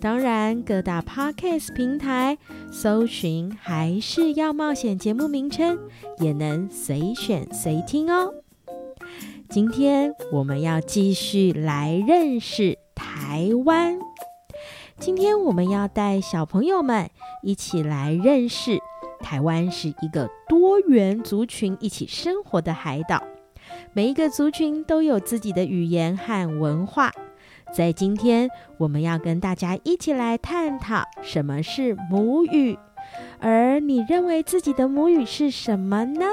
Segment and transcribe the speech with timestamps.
[0.00, 2.38] 当然，各大 Podcast 平台
[2.72, 5.78] 搜寻还是要冒险节目名称，
[6.20, 8.32] 也能随选随听哦。
[9.50, 13.98] 今天我们要继续来认识台湾。
[14.98, 17.10] 今天我们要带小朋友们
[17.42, 18.78] 一起来认识
[19.20, 23.22] 台湾，是一个多元族群一起生活的海岛。
[23.92, 27.12] 每一个族群都有自己的语言和文化。
[27.72, 32.76] 在今天，我们要跟大家一起来探讨什么是母语，
[33.38, 36.26] 而你认为自己的母语是什么呢？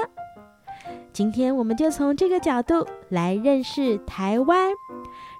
[1.12, 4.70] 今天我们就从这个角度来认识台湾，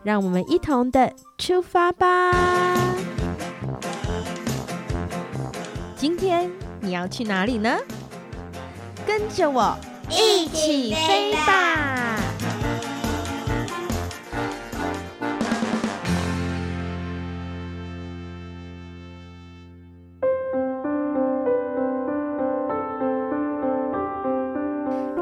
[0.05, 2.33] 让我们一同的出发吧。
[5.97, 7.77] 今天你要去哪里呢？
[9.05, 9.77] 跟着我
[10.11, 12.19] 一起飞吧！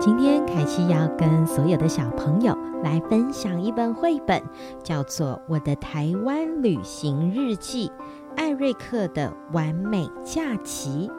[0.06, 4.40] 今天凯西要跟所有的小朋友来分享一本绘本，
[4.80, 7.88] 叫做《我的台湾旅行日记》，
[8.36, 11.10] 艾瑞克的完美假期。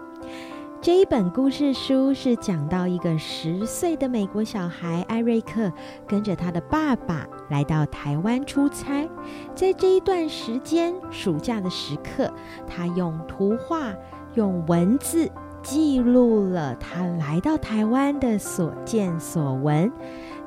[0.80, 5.70] 这一本故事书是讲到一个十岁的美国小孩艾瑞克，
[6.08, 9.06] 跟着他的爸爸来到台湾出差，
[9.54, 12.32] 在这一段时间，暑假的时刻，
[12.66, 13.94] 他用图画，
[14.36, 15.30] 用文字。
[15.70, 19.92] 记录了他来到台湾的所见所闻，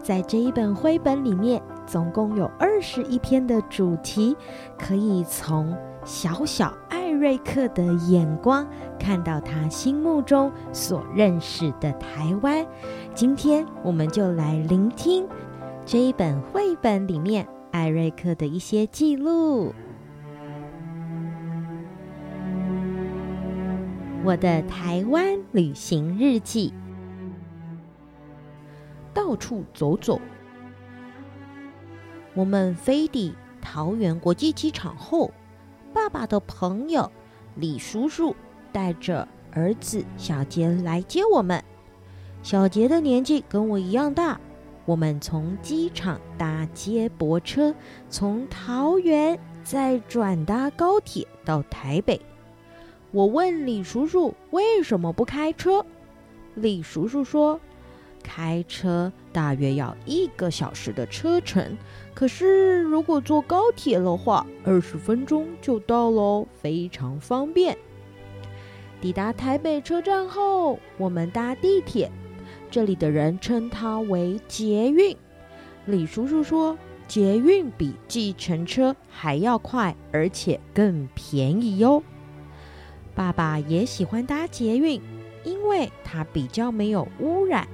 [0.03, 4.35] 在这一本绘本里面，总共有二十一篇的主题，
[4.79, 5.77] 可以从
[6.07, 8.67] 小小艾瑞克的眼光
[8.99, 12.67] 看到他心目中所认识的台湾。
[13.15, 15.29] 今天我们就来聆听
[15.85, 19.75] 这一本绘本里面艾瑞克的一些记录。
[24.23, 26.75] 我的台湾旅行日记，
[29.15, 30.21] 到处走走。
[32.35, 35.33] 我们飞抵桃园国际机场后，
[35.95, 37.11] 爸爸的朋友
[37.55, 38.37] 李叔叔
[38.71, 41.65] 带着儿子小杰来接我们。
[42.43, 44.39] 小杰的年纪跟我一样大。
[44.85, 47.75] 我们从机场搭接驳车，
[48.11, 52.21] 从桃园再转搭高铁到台北。
[53.13, 55.85] 我问李叔叔为什么不开车？
[56.55, 57.61] 李叔叔说，
[58.23, 61.77] 开车大约要一个小时的车程，
[62.15, 67.77] 可是如果坐高铁的话，二十分钟就到喽，非常方便。
[69.01, 72.13] 抵达台北车站后，我们搭地铁，
[72.71, 75.17] 这里的人称它为捷运。
[75.87, 76.79] 李叔叔说，
[77.09, 82.01] 捷运比计程车还要快，而且更便宜哟。
[83.21, 84.99] 爸爸也喜欢搭捷运，
[85.45, 87.69] 因为它比较没有污染。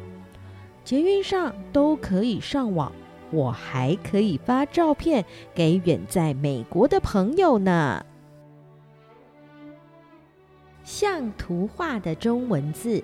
[0.83, 2.93] 捷运上都可以上网，
[3.31, 8.05] 我还可以发照片给远在美国的朋友呢。
[10.83, 13.01] 像图画的中文字。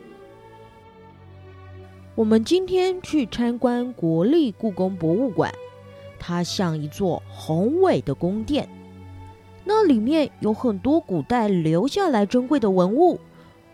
[2.17, 5.55] 我们今天去参观国立故宫博物馆，
[6.19, 8.69] 它像一座宏伟的宫殿，
[9.65, 13.21] 那里面有很多古代留下来珍贵的文物。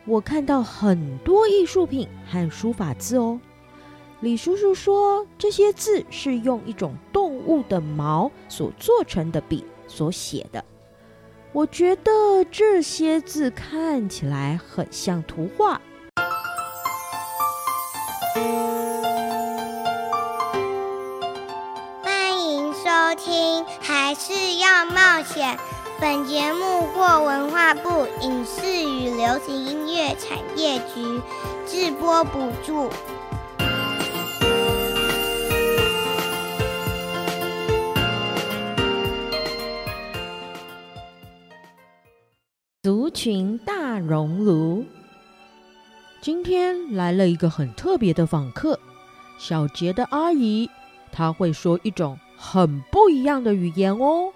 [0.05, 3.39] 我看到很多艺术品和书法字哦。
[4.21, 10.65] 李叔叔说，这些字是用一种动物的毛所做成的笔所写的。
[11.53, 15.81] 我觉得这些字看起来很像图画。
[22.03, 25.57] 欢迎收听，还是要冒险。
[26.01, 31.21] 本节目获文化部影视与流行音乐产业局
[31.67, 32.89] 制播补助。
[42.85, 44.85] 族群大熔炉。
[46.23, 48.79] 今天来了一个很特别的访客，
[49.37, 50.71] 小杰的阿姨，
[51.11, 54.33] 她会说一种很不一样的语言哦，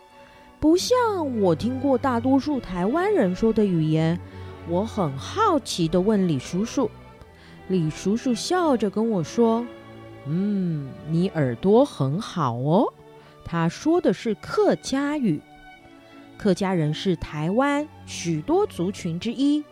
[0.63, 4.17] 不像我听过大多数台湾人说的语言。
[4.69, 6.89] 我很好奇地问李叔叔，
[7.67, 9.67] 李叔叔笑着跟我说
[10.25, 12.95] ：“嗯，你耳朵很好哦。”
[13.45, 15.43] 他说的是客家语。
[16.39, 19.65] 客家人是台湾许多族群之一。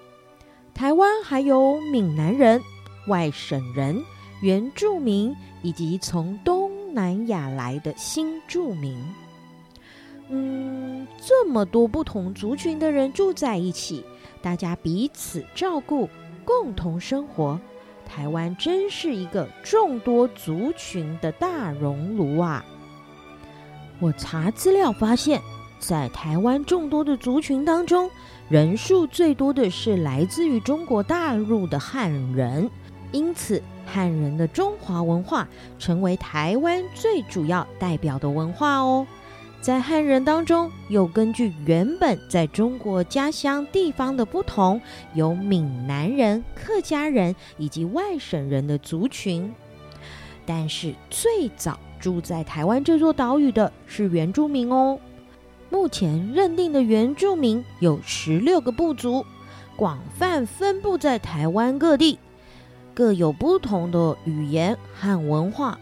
[0.75, 2.61] 台湾还有闽南人、
[3.07, 4.03] 外省人、
[4.43, 5.33] 原住民
[5.63, 9.01] 以及从东南亚来的新住民。
[10.31, 14.05] 嗯，这么多不同族群的人住在一起，
[14.41, 16.09] 大家彼此照顾，
[16.45, 17.61] 共同生活。
[18.07, 22.65] 台湾真是一个众多族群的大熔炉啊！
[24.01, 25.41] 我查资料发现。
[25.81, 28.11] 在台湾众多的族群当中，
[28.51, 32.71] 人数最多的是来自于中国大陆的汉人，
[33.13, 35.49] 因此汉人的中华文化
[35.79, 39.07] 成为台湾最主要代表的文化哦。
[39.61, 44.81] 在汉人当中，又根据原本在中国家乡地方的不同，
[45.13, 49.53] 有闽南人、客家人以及外省人的族群。
[50.47, 54.99] 但是最早住在台湾这座岛屿的是原住民哦。
[55.69, 59.25] 目前认定的原住民有十六个部族，
[59.77, 62.19] 广泛分布在台湾各地，
[62.95, 65.79] 各有不同的语言和文化。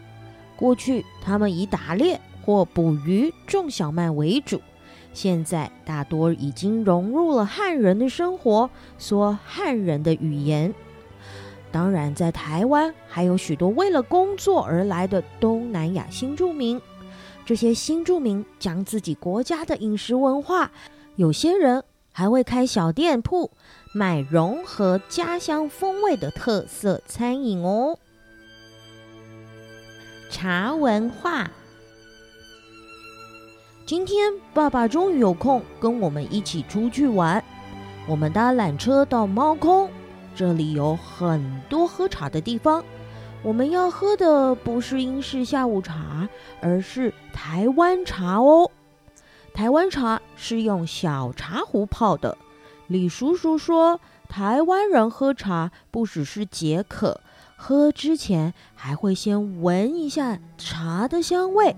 [0.57, 4.61] 过去他们以打猎或捕鱼、种小麦为主，
[5.13, 10.73] 现在大多已经融入了汉人的生活，说汉人的语言。
[11.71, 16.81] 当然，在台湾还有许多为了工作而来的东南亚新住民。
[17.45, 20.71] 这些新住民将自己国家的饮食文化，
[21.15, 23.51] 有些人还会开小店铺，
[23.93, 27.97] 卖融合家乡风味的特色餐饮哦。
[30.29, 31.51] 茶文化。
[33.89, 37.43] 今天爸爸终于有空跟我们一起出去玩，
[38.07, 39.89] 我们搭缆车到猫空，
[40.35, 42.85] 这里有很多喝茶的地方。
[43.41, 46.29] 我们要喝的不是英式下午茶，
[46.61, 48.69] 而是台湾茶哦。
[49.55, 52.37] 台湾茶是用小茶壶泡的。
[52.85, 57.21] 李叔叔说，台湾人喝茶不只是解渴，
[57.55, 61.75] 喝之前还会先闻一下茶的香味，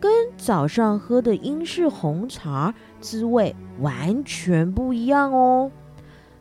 [0.00, 5.70] 跟早上喝的英式红茶滋味完全不一样哦。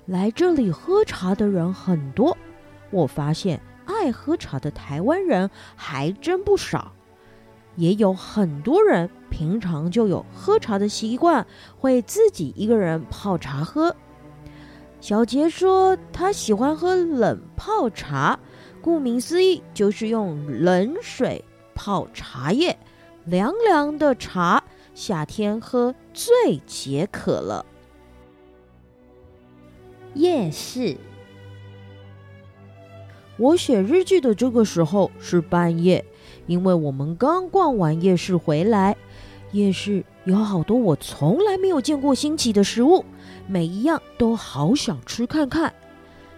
[0.05, 2.37] 来这里喝茶的人很多，
[2.91, 3.61] 我发现。
[3.85, 6.93] 爱喝茶的台湾人还真不少，
[7.75, 11.45] 也有很多人平常就有喝茶的习惯，
[11.77, 13.93] 会自己一个人泡茶喝。
[15.01, 18.39] 小杰说他喜欢喝冷泡茶，
[18.81, 21.43] 顾名思义就是用冷水
[21.75, 22.79] 泡茶叶，
[23.25, 24.63] 凉凉的茶，
[24.93, 27.65] 夏天喝最解渴了。
[30.13, 30.97] 夜市。
[33.37, 36.03] 我写日记的这个时候是半夜，
[36.47, 38.97] 因为我们刚逛完夜市回来。
[39.53, 43.05] 夜市有好多我从来没有见过新奇的食物，
[43.47, 45.73] 每一样都好想吃看看。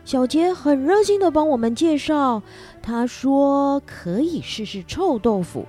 [0.04, 2.44] 小杰很热心的帮我们介绍，
[2.82, 5.66] 他说可以试试臭豆腐。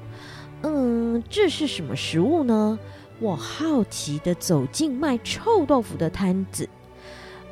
[0.68, 2.76] 嗯，这是什么食物呢？
[3.20, 6.68] 我好奇地走进卖臭豆腐的摊子。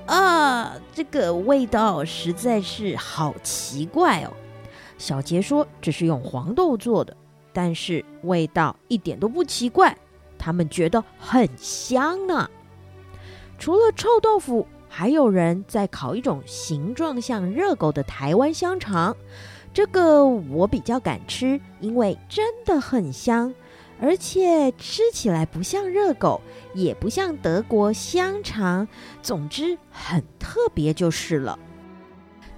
[0.06, 4.32] 啊，这个味道实在是好奇怪哦。
[4.98, 7.16] 小杰说这是用黄豆做的，
[7.52, 9.96] 但是味道一点都不奇怪，
[10.36, 12.50] 他们觉得很香呢。
[13.60, 19.16] 除了臭豆腐，还有人在烤一种形状像热狗的台湾香肠，
[19.74, 23.52] 这个我比较敢吃，因为真的很香，
[24.00, 26.40] 而且吃起来不像热狗，
[26.74, 28.86] 也不像德国香肠，
[29.20, 31.58] 总之很特别就是了。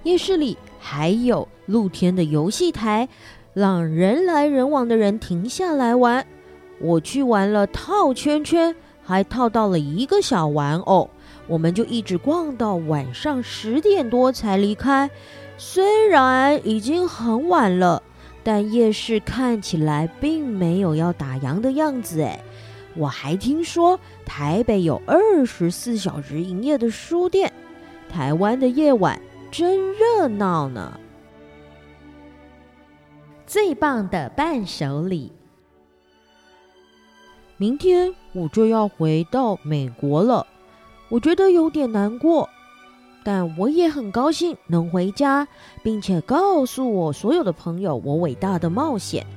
[0.03, 3.09] 夜市里还有露天的游戏台，
[3.55, 6.23] 让人来人往的人停下来玩。
[6.79, 11.09] 我去玩了套圈圈，还套到了一个小玩偶。
[11.47, 15.09] 我们就一直逛到晚上十点多才离开。
[15.57, 18.03] 虽然已经很晚了，
[18.43, 22.21] 但夜市看起来并没有要打烊的样子。
[22.21, 22.39] 哎，
[22.95, 27.51] 我还听说台北有二十四小时营业的书店。
[28.09, 29.19] 台湾的夜晚
[29.51, 30.99] 真热闹呢！
[33.45, 35.31] 最棒的伴手礼。
[37.57, 40.45] 明天我就要回到美国了。
[41.09, 42.49] 我觉得有点难过，
[43.27, 45.45] 但我也很高兴能回家，
[45.83, 49.27] 并且告诉我所有的朋友我伟大的冒险。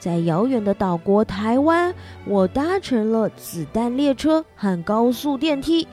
[0.00, 5.86] 在遥远的岛国台湾，我搭乘了子弹列车和高速电梯，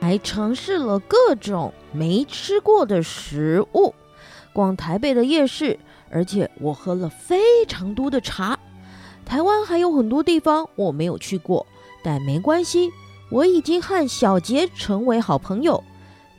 [0.00, 3.94] 还尝试了各种没吃过的食物，
[4.52, 5.78] 逛台北的夜市，
[6.10, 8.58] 而且我喝了非常多的茶。
[9.24, 11.64] 台湾还有很多地方我没有去过，
[12.02, 12.90] 但没关系。
[13.30, 15.84] 我已经和小杰成为好朋友。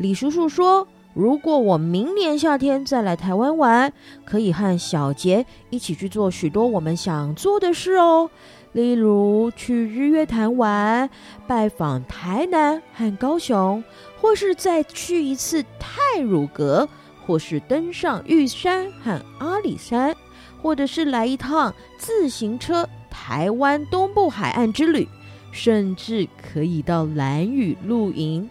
[0.02, 3.94] 李叔叔说，如果我明年夏天再来台湾玩，
[4.26, 8.32] 可以和小杰一起去做许多我们想做的事哦，
[8.72, 11.08] 例如去日月潭玩、
[11.46, 13.84] 拜访台南和高雄，
[14.20, 16.90] 或是再去一次太鲁阁，
[17.28, 20.16] 或是登上玉山和阿里山，
[20.64, 25.08] 或者是来一趟自行车台湾东部海岸之旅。
[25.52, 28.50] 甚至可以到蓝屿露营，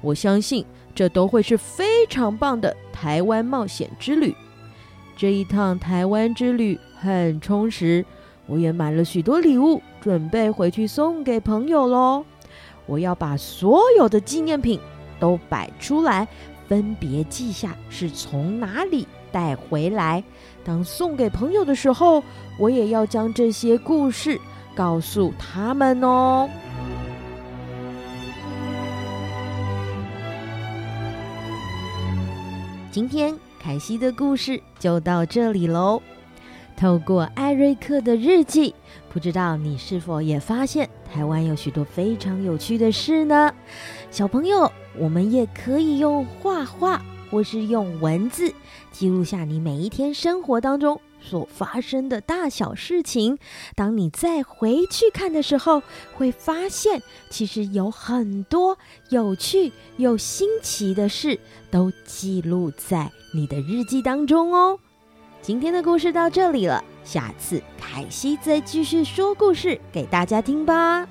[0.00, 0.66] 我相信
[1.00, 4.36] 这都会是非常棒的台湾冒险之旅。
[5.16, 8.04] 这一趟台湾之旅很充实，
[8.44, 12.22] 我也买了许多礼物，准备回去送给朋友喽。
[12.84, 14.78] 我要把所有的纪念品
[15.18, 16.28] 都摆出来，
[16.68, 20.22] 分别记下是从哪里带回来。
[20.62, 22.22] 当送给朋友的时候，
[22.58, 24.38] 我也要将这些故事。
[24.72, 26.48] 告诉他们哦。
[32.92, 36.02] 今天凯西的故事就到这里喽。
[36.76, 38.74] 透过艾瑞克的日记，
[39.12, 43.54] 不知道你是否也发现台湾有许多非常有趣的事呢？
[44.10, 48.52] 小朋友，我们也可以用画画或是用文字
[48.90, 51.00] 记录下你每一天生活当中。
[51.20, 53.38] 所发生的大小事情，
[53.74, 55.82] 当你再回去看的时候，
[56.14, 58.78] 会发现其实有很多
[59.10, 61.38] 有趣又新奇的事
[61.70, 64.78] 都记录在你的日记当中哦。
[65.42, 71.06] 今天的故事到这里了，下次凯西再继续说故事给大家听吧。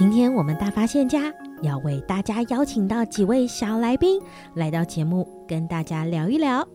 [0.00, 1.30] 今天我们大发现家
[1.60, 4.18] 要为大家邀请到几位小来宾
[4.54, 6.66] 来到节目，跟大家聊一聊。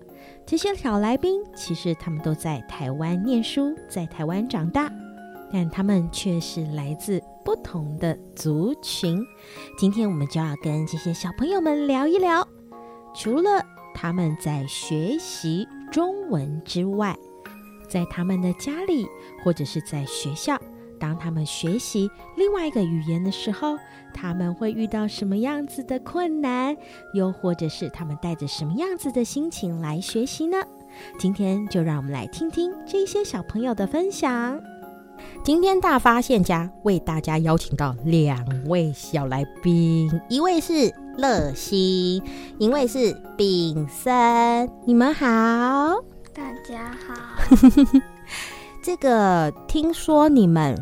[0.46, 4.92] 这些小来宾其实他们都在台湾念书，在台湾长大，
[5.52, 9.20] 但他们却是来自不同的族群。
[9.76, 12.48] 今天我们就要跟这些小朋友们聊一聊，
[13.16, 13.66] 除了
[13.96, 17.18] 他们在学习中文之外，
[17.90, 19.08] 在他们的家里
[19.44, 20.56] 或者是在学校。
[21.00, 23.78] 当他们学习另外一个语言的时候，
[24.14, 26.76] 他们会遇到什么样子的困难？
[27.14, 30.58] 又或者是他们带着什么样子的心情来学习呢？
[31.20, 34.60] 今天就让我们来听听这些小朋友的分享。
[35.44, 42.22] 今天大发现家为大家邀请到两位小来宾，一位是乐心，
[42.60, 44.70] 一位是炳森。
[44.86, 45.26] 你们好，
[46.34, 47.16] 大家好。
[48.86, 50.80] 这个听说你们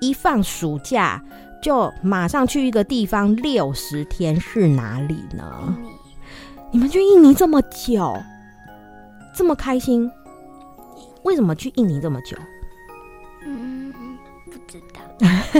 [0.00, 1.22] 一放暑假
[1.60, 5.76] 就马上去一个地方六十天，是哪里呢？
[6.70, 8.16] 你们去印尼这么久，
[9.34, 10.10] 这么开心，
[11.24, 12.34] 为什么去印尼这么久？
[13.44, 13.92] 嗯，
[14.46, 15.02] 不知道。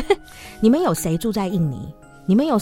[0.62, 1.94] 你们有谁住在印尼？
[2.24, 2.58] 你们有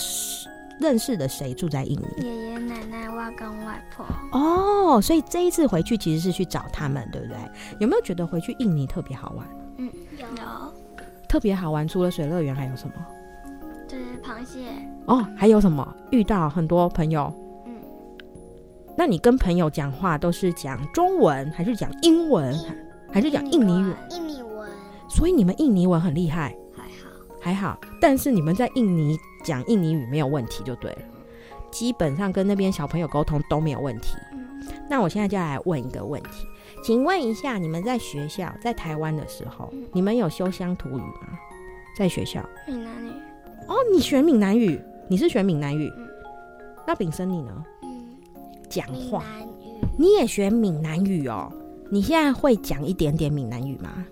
[0.83, 2.25] 认识的谁住在印尼？
[2.25, 4.05] 爷爷奶奶、外公外婆。
[4.33, 7.37] 哦，所以这一次回去其实是去找他们，对不对？
[7.79, 9.47] 有没有觉得回去印尼特别好玩？
[9.79, 10.27] 嗯，有。
[11.29, 12.95] 特别好玩，除了水乐园还有什么？
[13.89, 14.67] 就是螃蟹。
[15.07, 15.97] 哦，还有什么？
[16.11, 17.33] 遇到很多朋友。
[17.67, 17.73] 嗯。
[18.97, 22.55] 那你跟朋友讲话都是讲中文，还是讲英文，
[23.11, 23.95] 还是讲印尼语？
[24.11, 24.69] 印尼文。
[25.09, 26.55] 所以你们印尼文很厉害。
[26.77, 27.09] 还好。
[27.41, 31.03] 还好，但是你们在印尼讲印尼语没有问题就对了，
[31.71, 34.17] 基本上跟那边小朋友沟通都没有问题。
[34.33, 34.47] 嗯。
[34.89, 36.47] 那我现在就来问一个问题。
[36.85, 41.39] 请问一下，你们在学校在台湾的时候，嗯、你们有修乡土语吗？
[41.97, 42.45] 在学校？
[42.67, 43.11] 闽南语。
[43.69, 45.93] 哦，你学闽南语，你是学闽南语。
[45.97, 46.09] 嗯、
[46.87, 47.65] 那炳生你呢？
[47.83, 48.17] 嗯，
[48.69, 49.25] 讲话。
[49.97, 51.53] 你也学闽南语哦？
[51.91, 54.05] 你现在会讲一点点闽南语吗？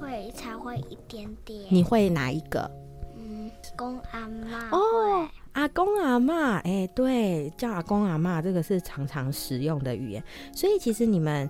[0.00, 1.60] 会，才会一点点。
[1.68, 2.70] 你会哪一个？
[3.74, 4.70] 嗯，公阿妈。
[4.70, 5.28] 哦。
[5.54, 10.20] 阿公阿妈，哎、欸，对，叫阿公阿妈，这个是常常使用的语言。
[10.52, 11.48] 所以其实你们，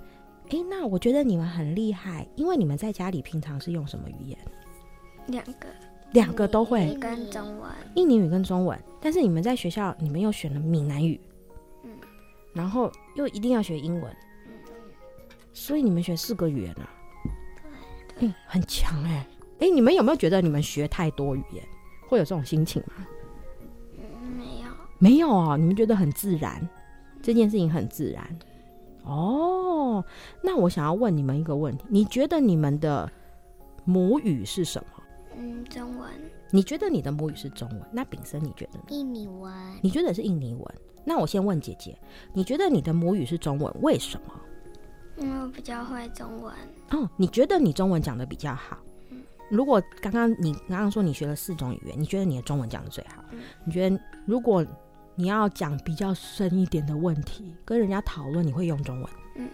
[0.48, 4.38] 哎、欸，那我觉得你们很厉害，因为你们在家里平常是用什么语言？
[5.28, 5.68] 两个，
[6.12, 6.92] 两个都会。
[7.00, 7.70] 跟中文。
[7.94, 11.18] 印尼语跟中文，但是你们在学校，你们又选了闽南语，
[11.82, 11.90] 嗯，
[12.52, 14.16] 然后又一定要学英文，
[14.46, 14.52] 嗯，
[15.54, 16.90] 所以你们学四个语言啊？
[18.18, 19.26] 对，嗯，很强哎、欸，哎、
[19.60, 21.64] 欸，你们有没有觉得你们学太多语言，
[22.08, 23.06] 会有这种心情吗？
[24.36, 24.68] 没有
[24.98, 26.68] 没有啊，你们觉得很自然，
[27.22, 28.38] 这件事情很自然
[29.04, 30.04] 哦。
[30.42, 33.10] 那我想要问你们一个问题：你觉得你们的
[33.84, 35.02] 母语是什么？
[35.36, 36.10] 嗯，中文。
[36.50, 37.80] 你觉得你的母语是中文？
[37.90, 38.84] 那炳生你觉得呢？
[38.90, 39.52] 印尼文。
[39.82, 40.64] 你觉得是印尼文？
[41.04, 41.98] 那我先问姐姐，
[42.32, 43.74] 你觉得你的母语是中文？
[43.82, 44.32] 为什么？
[45.16, 46.54] 因为我比较会中文。
[46.90, 48.78] 哦，你觉得你中文讲的比较好？
[49.54, 49.56] 嗯。
[49.56, 53.22] 如果刚刚你刚刚说你学了四种语言，你觉得你的中文讲的最好？
[53.30, 53.40] 嗯。
[53.64, 54.64] 你觉得如果
[55.14, 59.10] 你要讲比较深一点的问题，跟人家讨论，你会用中文。
[59.36, 59.48] 嗯，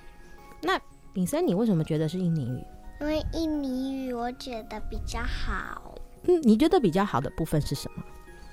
[0.63, 0.81] 那
[1.13, 2.65] 炳生，你为什么觉得是印尼语？
[3.01, 5.95] 因为印尼语我觉得比较好。
[6.25, 8.03] 嗯，你觉得比较好的部分是什么？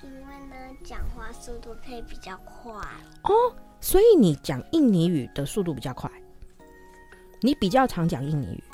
[0.02, 2.72] 因为呢，讲话速度可以比较快。
[3.22, 6.10] 哦，所以你讲印尼语的速度比较快。
[7.40, 8.64] 你比较常讲印尼语。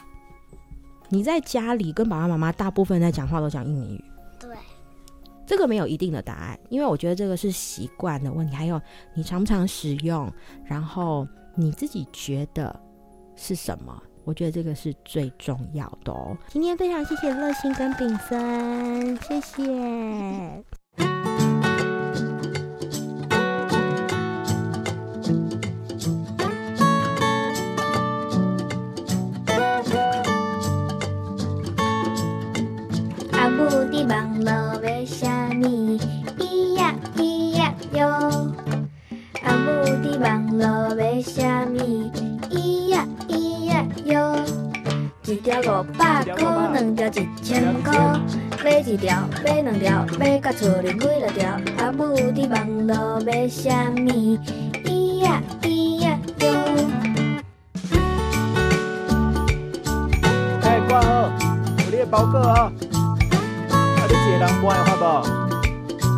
[1.09, 4.05] 你在家里跟爸爸妈妈大部分在讲话都讲印尼语。
[4.39, 4.51] 对
[5.47, 8.81] 这个没有一定的答案，因为我觉得这个是习惯的问题，还有
[9.15, 10.33] 你常不常使用，
[10.65, 12.75] 然后你自己觉得
[13.37, 14.03] 是什么？
[14.25, 16.35] 我觉得这个是最重要的哦。
[16.49, 20.65] 今天非常谢谢乐心跟炳森，谢谢。
[34.09, 34.45] 阿母
[34.81, 35.99] 的虾米？
[36.39, 38.07] 咿呀咿呀哟！
[39.43, 42.11] 阿母的网络买虾米？
[42.51, 44.37] 咿呀咿呀哟！
[45.25, 46.35] 一条五百块，
[46.73, 48.21] 两条一千块，
[48.63, 51.59] 买一条，买两条，买到厝里几多条？
[51.79, 54.39] 阿母的网络买虾米？
[54.85, 56.47] 咿呀咿呀哟！
[60.61, 61.33] 开挂哦，
[61.79, 62.71] 我列宝哥啊！
[64.39, 65.23] 人买好不好？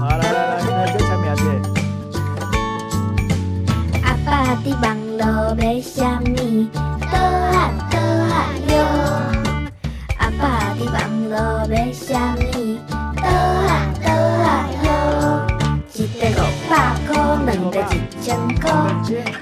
[0.01, 1.43] 好，来来来，来这签名去。
[4.03, 4.31] 阿爸
[4.65, 4.85] 伫网
[5.19, 6.69] 络买虾米？
[7.01, 8.35] 倒啊倒啊
[8.69, 8.75] 哟！
[10.19, 10.97] 阿爸伫网
[11.29, 12.81] 络买虾米？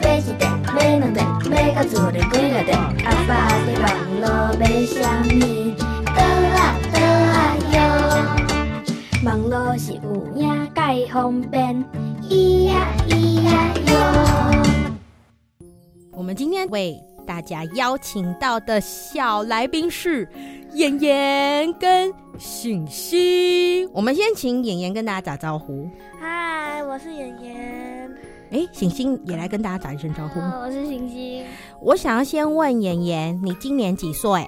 [0.03, 0.43] 买一块，
[0.75, 1.09] 买两
[1.41, 2.69] 块，买到厝里几多块？
[3.05, 3.31] 阿爸
[3.65, 3.87] 在网
[4.21, 4.25] 络
[4.59, 5.75] 买虾米？
[10.25, 11.85] 有影介方便，
[12.23, 15.63] 咿呀咿呀哟！
[16.13, 20.27] 我们今天为大家邀请到的小来宾是
[20.73, 23.89] 妍妍跟醒星。
[23.93, 25.87] 我们先请妍妍跟大家打招呼。
[26.19, 28.11] 嗨，我是妍妍。
[28.51, 30.41] 哎，醒星也来跟大家打一声招呼。
[30.41, 31.45] 我是醒星。
[31.83, 34.47] 我想要先问妍妍，你今年几岁？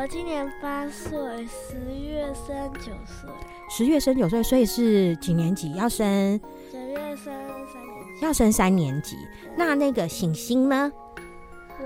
[0.00, 3.28] 我今年八岁，十月生九岁。
[3.68, 5.74] 十月生九岁，所以是几年级？
[5.74, 6.40] 要升？
[6.72, 7.34] 九月生
[7.66, 8.22] 三年级。
[8.22, 9.16] 要升三年级。
[9.56, 10.92] 那那个醒星呢？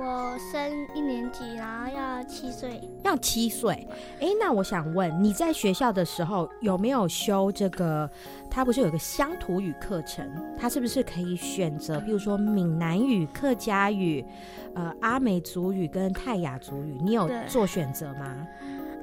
[0.04, 0.60] 我升
[0.94, 3.86] 一年级，然后要七岁，要七岁。
[4.20, 8.10] 哎，那我想问，你在学校的时候有没有修这个？
[8.50, 10.28] 它不是有个乡土语课程？
[10.58, 12.00] 它是不是可以选择？
[12.00, 14.24] 比如说闽南语、客家语、
[14.74, 18.46] 呃阿美族语跟泰雅族语，你有做选择吗？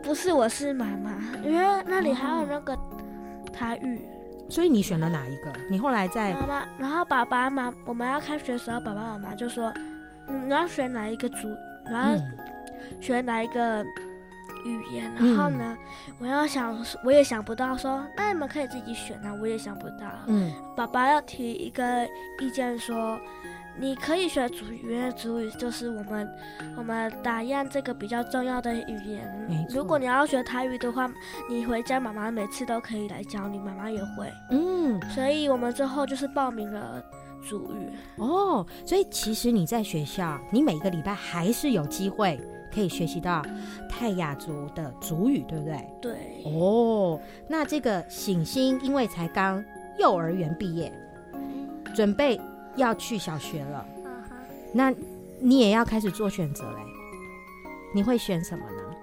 [0.03, 2.77] 不是，我是妈妈，因为那里还有那个
[3.53, 4.01] 台语。
[4.49, 5.53] 所以你选了哪一个？
[5.69, 9.98] 你后来在妈妈，然后爸爸妈妈，我们要开学的时候，爸爸妈妈就说，嗯，
[10.29, 12.23] 你要选哪一个主，然后
[13.01, 13.83] 选哪一个
[14.65, 20.05] 语言，然后呢，嗯、我要想，我也想不到说，那你们可以自己选啊，我也想不到。
[20.27, 22.05] 嗯，爸爸要提一个
[22.39, 23.19] 意见说。
[23.81, 26.29] 你可以学主语，因为族语就是我们
[26.75, 29.65] 我们打样这个比较重要的语言。
[29.69, 31.09] 如果你要学台语的话，
[31.49, 34.29] 你回家妈妈每次都可以来教你，妈妈也会。
[34.49, 34.99] 嗯。
[35.11, 37.01] 所以我们最后就是报名了
[37.41, 37.89] 族语。
[38.17, 42.39] 哦，所以其实你在学校，你每个礼拜还是有机会
[42.73, 43.43] 可以学习到
[43.89, 45.87] 泰雅族的族语，对不对？
[46.01, 46.43] 对。
[46.45, 49.63] 哦，那这个醒星因为才刚
[49.97, 50.91] 幼儿园毕业，
[51.95, 52.39] 准备。
[52.75, 54.33] 要去小学了，uh-huh.
[54.71, 54.93] 那
[55.41, 56.77] 你也要开始做选择嘞。
[57.93, 58.95] 你会选什么呢？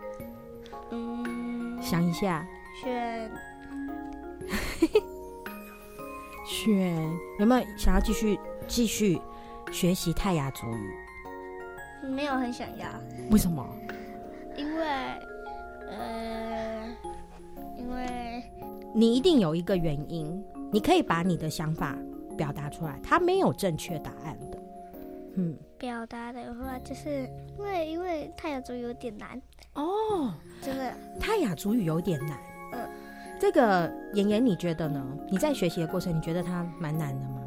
[0.92, 2.46] 嗯，想一下，
[2.80, 3.30] 选
[6.66, 9.20] 选有没有想要继续继续
[9.70, 12.08] 学习泰雅族语？
[12.10, 12.88] 没有很想要。
[13.30, 13.64] 为什么？
[14.56, 14.84] 因为
[15.88, 16.88] 呃，
[17.78, 18.42] 因为
[18.92, 21.96] 你一定有一个原因，你可以把你的想法。
[22.36, 24.58] 表达出来，他没有正确答案的。
[25.36, 27.26] 嗯，表达的话，就是
[27.56, 29.40] 因为因为泰雅族语有点难
[29.72, 32.38] 哦，真的，泰雅族语有点难。
[32.74, 32.90] 嗯，
[33.38, 35.04] 这个妍妍，你觉得呢？
[35.30, 37.42] 你在学习的过程，你觉得它蛮难的吗？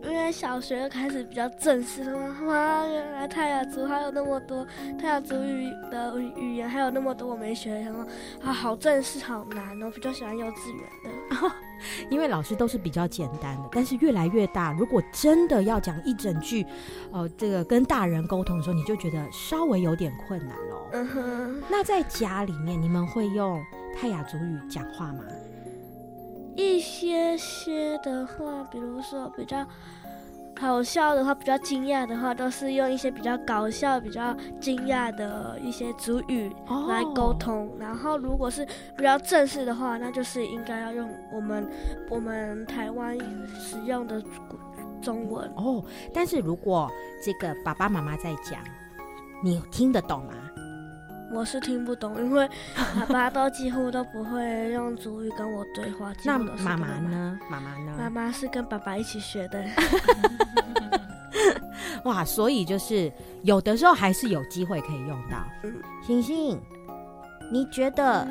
[0.00, 4.64] 因为小学开始比较正式了，哇，原来泰雅族还有那么多
[4.98, 8.06] 泰雅族语的语言，还有那么多我没学，什么
[8.42, 11.50] 啊，好正式，好难哦，比较喜欢幼稚园的。
[12.10, 16.62] 因为老师都是比较简单的，但是越来越大，如果真的要讲一整句，
[17.10, 20.88] 哦、呃，这个跟大人沟通的时候，你就觉得稍微有点困难哦。
[20.92, 21.62] 嗯哼。
[21.68, 23.62] 那在家里面，你们会用
[24.00, 25.24] 泰雅族语讲话吗？
[26.54, 29.66] 一些些的话，比如说比较。
[30.60, 36.52] 好笑的话，比较惊讶的话，都是用一些比较搞笑、比较惊讶的一些族语
[36.88, 37.68] 来沟通。
[37.68, 37.80] Oh.
[37.80, 41.70] 然后，如果是比较正式的话，那就是应该要用我们
[42.10, 43.16] 我们台湾
[43.56, 44.20] 使用的
[45.00, 45.62] 中文哦。
[45.62, 46.90] Oh, 但是如果
[47.24, 48.58] 这个爸爸妈妈在讲，
[49.44, 50.34] 你听得懂吗？
[51.30, 52.48] 我是听不懂，因为
[52.94, 56.12] 爸爸都几乎都不会用主语跟我对话。
[56.24, 57.38] 那妈妈呢？
[57.50, 57.94] 妈妈呢？
[57.98, 59.64] 妈妈是跟爸爸一起学的。
[62.04, 63.12] 哇，所以就是
[63.42, 65.44] 有的时候还是有机会可以用到。
[65.64, 66.60] 嗯，星星，
[67.52, 68.26] 你觉得？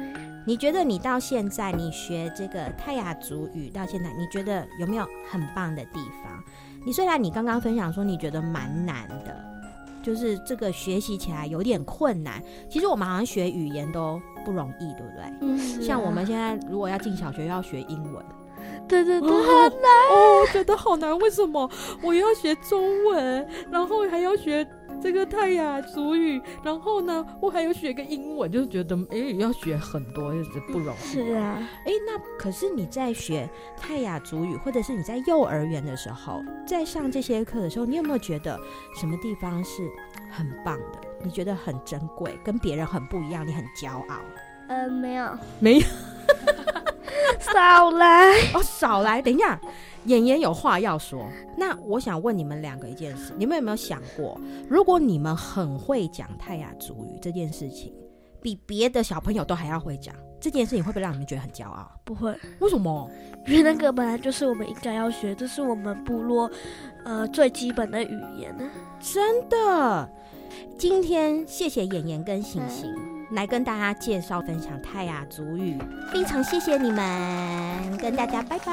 [0.46, 6.42] 你觉得你到现在你学这个泰雅族语到现在，你觉得有没有很棒的地方？
[6.86, 9.57] 你虽然你刚刚分享说你觉得蛮难的。
[10.02, 12.42] 就是这个学习起来有点困难。
[12.70, 15.24] 其实我们好像学语言都不容易，对不对？
[15.42, 15.82] 嗯。
[15.82, 18.26] 像我们现在如果要进小学，要学英文，
[18.88, 21.18] 对对对，好难哦，我觉得好难。
[21.20, 21.70] 为什么？
[22.02, 24.68] 我要学中文，然后还要学。
[25.02, 31.00] 这个泰雅族语，然后呢，我还有学个英文，就是觉得哎，要学很多，就是不容易。
[31.00, 38.60] 是啊，哎，那可是你在学泰雅族语，或者是你在幼儿园的时候，在上这些课的时候，你有没有觉得
[39.00, 39.90] 什么地方是
[40.32, 41.00] 很棒的？
[41.24, 44.18] 你觉得很珍贵，跟别人很不一样，你很骄傲？
[44.68, 45.86] 呃，没有，没有，
[47.40, 49.60] 少来哦，少来， 等一下。
[50.08, 54.40] 妍妍有话要说，那我想问你们两个一件事，你们有没有想过，
[54.70, 57.94] 如果你们很会讲泰雅族语这件事情，
[58.42, 61.92] 比别的小朋友都还要会讲，这件事情会不会让你们觉得很骄傲？
[62.06, 63.12] 不会，为什么？
[63.46, 66.50] 因为那个本来就是我们应该要学，这是我们部落
[67.04, 68.64] 呃最基本的语言呢。
[69.02, 70.10] 真的，
[70.78, 72.94] 今天谢谢妍妍跟星星。
[72.96, 75.78] 嗯来跟大家介绍分享泰雅族语，
[76.12, 78.66] 非常谢谢你们，跟大家拜拜，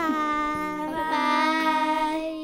[0.93, 2.44] 拜拜。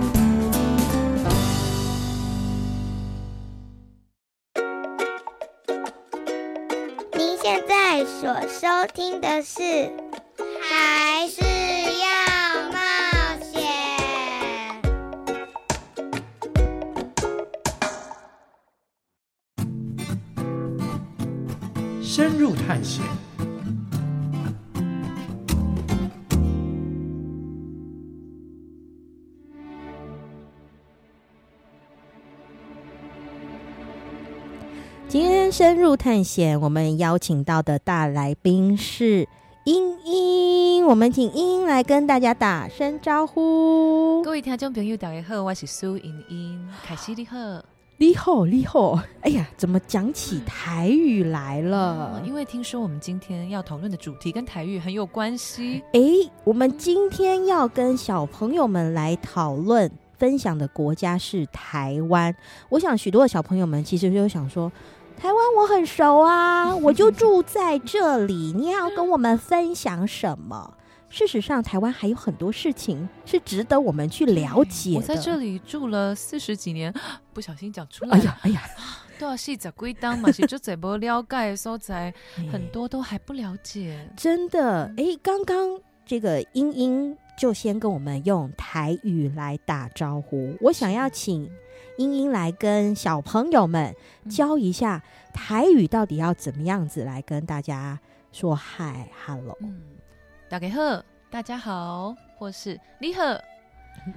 [8.05, 9.61] 所收听的是
[10.59, 11.41] 《还是
[11.99, 12.07] 要
[12.71, 12.79] 冒
[13.43, 13.61] 险》，
[22.03, 23.30] 深入探险。
[35.51, 39.27] 深入探险，我们邀请到的大来宾是
[39.65, 44.23] 英英，我们请英英来跟大家打声招呼。
[44.23, 47.37] 各位听众朋友，大家好，我是苏英英，凯西你好，
[47.97, 48.97] 你好，你好。
[49.19, 52.21] 哎呀，怎么讲起台语来了？
[52.21, 55.83] 嗯，因为听说我们今天要讨论的主题跟台语很有关系。
[55.91, 55.99] 哎，
[56.45, 62.33] 我们今天要跟小朋友们来讨论分享的国家是台湾。
[62.69, 64.71] 我想许多的小朋友们其实就想说。
[65.21, 68.53] 台湾我很熟啊， 我就住在这里。
[68.57, 70.73] 你要跟我们分享什么？
[71.09, 74.97] 事实上，台湾还有很多事情是值得我们去了解的。
[74.97, 76.91] 我在这里住了四十几年，
[77.33, 78.17] 不小心讲出来。
[78.17, 78.63] 哎呀，哎呀，
[79.19, 82.11] 都要细讲归档嘛，是就怎么了解所在，
[82.51, 84.09] 很多都还不了解。
[84.17, 90.57] 真的，哎，刚刚这个英英就先跟我们用台语来打招呼。
[90.61, 91.47] 我想要请。
[92.01, 93.95] 英英来跟小朋友们
[94.27, 97.99] 教一下台语，到底要怎么样子来跟大家
[98.31, 99.55] 说嗨，hello，
[100.49, 103.21] 大家好，大家好，或是你好，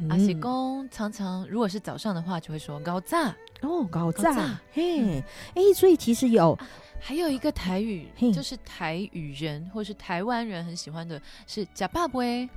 [0.09, 3.37] 阿喜公常常如果是早上的话，就会说高炸。
[3.61, 5.23] 哦，高炸，嘿，
[5.55, 6.59] 哎，所以其实有
[6.99, 12.49] 还有一个台语，就是台语人或是台湾人很喜欢的是呷饱未。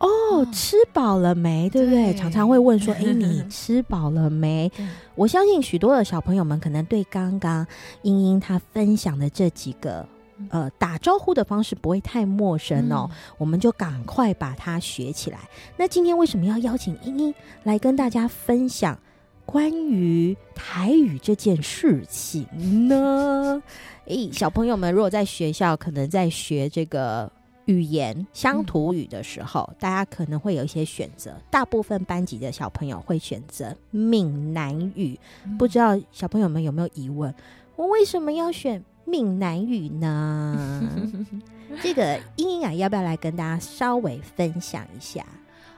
[0.00, 1.68] 哦，吃饱了没？
[1.70, 2.12] 对不对？
[2.12, 4.70] 对，常常会问说：“哎，你 吃饱了没？”
[5.14, 7.66] 我相信许多的小朋友们可能对刚刚
[8.02, 10.06] 英英她分享的这几个
[10.48, 15.38] 呃打招呼的方式不会太陌生哦，嗯、我们就赶快把它学起来。
[15.76, 17.34] 那今天为什么要邀请英英
[17.64, 18.98] 来跟大家分享
[19.44, 22.46] 关于台语这件事情
[22.88, 23.62] 呢？
[24.08, 27.30] 诶，小朋友们如果在学校可能在学这个。
[27.70, 31.32] 语言乡土语的时候，嗯、大家可能会有一些选择。
[31.50, 37.32] 大部分班级的小朋友会选择闽南语，嗯、不知道小朋友们有没有疑问？
[37.76, 40.90] 我为什么要选闽南语呢？
[41.80, 45.24] 这个英英啊，要不要来跟大家稍微分享一下？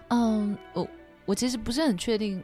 [0.09, 0.89] 嗯，我
[1.27, 2.43] 我其实不是很确定。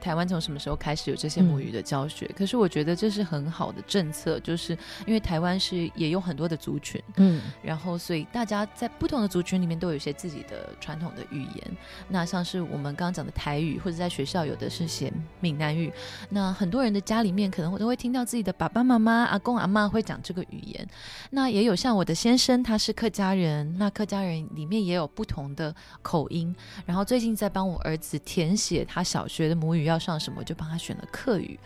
[0.00, 2.26] 台湾从什么时候开始有这些母语的教学？
[2.26, 4.72] 嗯、可是我觉得这是很好的政策，就是
[5.06, 11.76] 因为台湾是也有很多的族群，嗯，然后所以大家在不同的族群里面都有一些自己的传统的语言。
[12.08, 15.92] 那像是我们刚刚讲的台语，或者在学校有的是写闽南语。
[16.30, 20.88] 那很多人的家里面可能都会听到自己的爸爸妈妈、阿公阿妈会讲这个语言。
[21.30, 26.54] 那也有像我的先生，他是客家人，那客家人里面也有不同的口音。
[26.86, 29.89] 然后最近在帮我儿子填写他小学的母语。
[29.90, 31.58] 要上什么，我就帮他选了客语。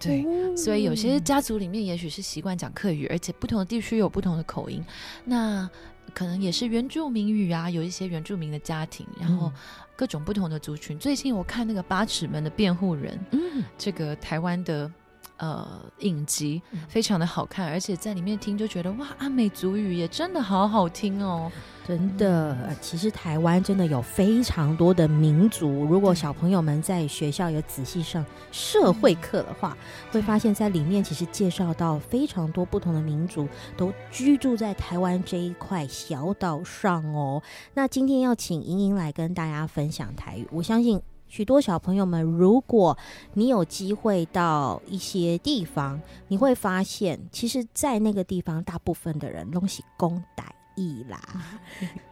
[0.00, 4.84] 对，哦、所以有些家族里面也许是习惯讲客语，而且不同的地区有不同的口音。
[5.24, 5.70] 那
[6.12, 9.50] 可能也是原住民语啊，有一些原住民的家庭，然后
[9.96, 10.96] 各种不同的族群。
[10.96, 14.90] 嗯、最近我看那个八尺门的辩护人，嗯，这个台湾的
[15.36, 21.50] 呃影集非常的好看，而且在里面听就觉得哇，阿美族语也真的好好听哦。
[21.86, 25.84] 真的，其实台湾真的有非常多的民族。
[25.84, 29.76] 如果小朋友们在学校有仔细上社会课的话，
[30.10, 37.42] 会发现在里面其实介绍到非常多不同的民族都居住在台湾这一块小岛上哦。
[37.74, 40.98] 那今天要请莹莹来跟大家分享台语，我相信
[41.34, 42.96] 许多小朋友们，如果
[43.32, 50.44] 你有机会到一些地方，你会发现，其实，在那个地方，大部分的人都是公歹。
[50.76, 51.20] 意啦，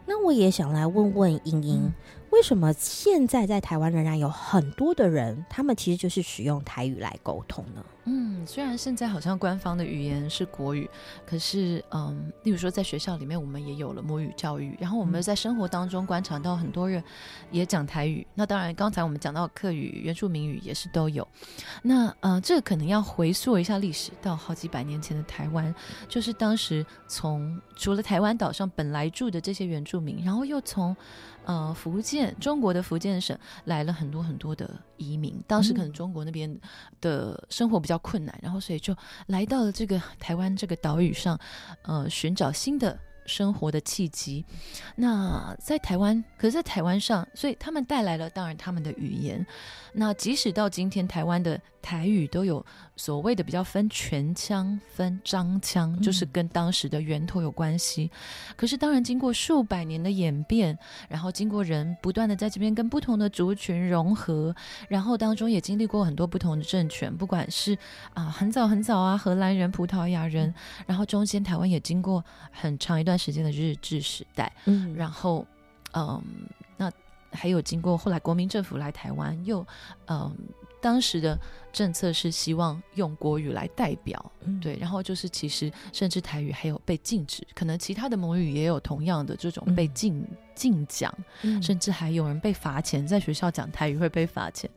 [0.07, 1.93] 那我也想来问问英英，
[2.33, 7.85] 为什么现在在台湾仍然有很多的人，他们其实就是使用台语来沟通呢？
[8.05, 10.89] 嗯，虽然现在好像官方的语言是国语，
[11.27, 17.05] 可是，嗯，例如说在学校里面，我们也有了母语教育，然后我们在生活当中观察到很多人
[17.51, 18.27] 也讲台语。
[18.35, 21.29] 那当然，刚才我们讲到客语、原住民语也是都有。
[21.83, 25.73] 那，呃，这个可能要回溯一下历史，到好几百年前的台湾，
[26.09, 30.97] 就是当时从除了台湾岛上本来住的这些原住民，然后又从。
[31.45, 36.61] 呃，福建，中国的福建省来了很多很多的移民，当时可能中国那边
[37.01, 38.95] 的生活比较困难，然后所以就
[39.27, 41.39] 来到了这个台湾这个岛屿上，
[41.83, 44.45] 呃，寻找新的生活的契机。
[44.97, 49.45] 那在台湾，可是在台湾上，所以他们带来了当然他们的语言。
[49.93, 52.65] 那即使到今天，台湾的台语都有
[52.97, 58.11] 所谓的比较分全腔、分张腔，就是跟当时的源头有关系。
[58.13, 58.55] 嗯。
[58.57, 64.55] 可是当然，经过数百年的演变，然后经过人不断的在这边跟不同的族群融合，
[64.89, 67.77] 然后当中也经历过很多不同的政权，不管是
[68.15, 70.55] 啊很早很早啊荷兰人、葡萄牙人，
[70.87, 75.45] 然后中间台湾也经过很长一段时间的日治时代，嗯，然后
[75.95, 76.23] 嗯。
[76.77, 76.91] 那
[77.31, 79.65] 还有经过后来国民政府来台湾，又
[80.07, 80.37] 嗯，
[80.83, 81.39] 当时的
[81.73, 94.69] 政策是希望用国语来代表，嗯、对，然后就是其实甚至台语还有被禁止，可能其他的母语也有同样的这种被禁、嗯、禁讲，嗯、甚至还有人被罚钱，在学校讲台语会被罚钱。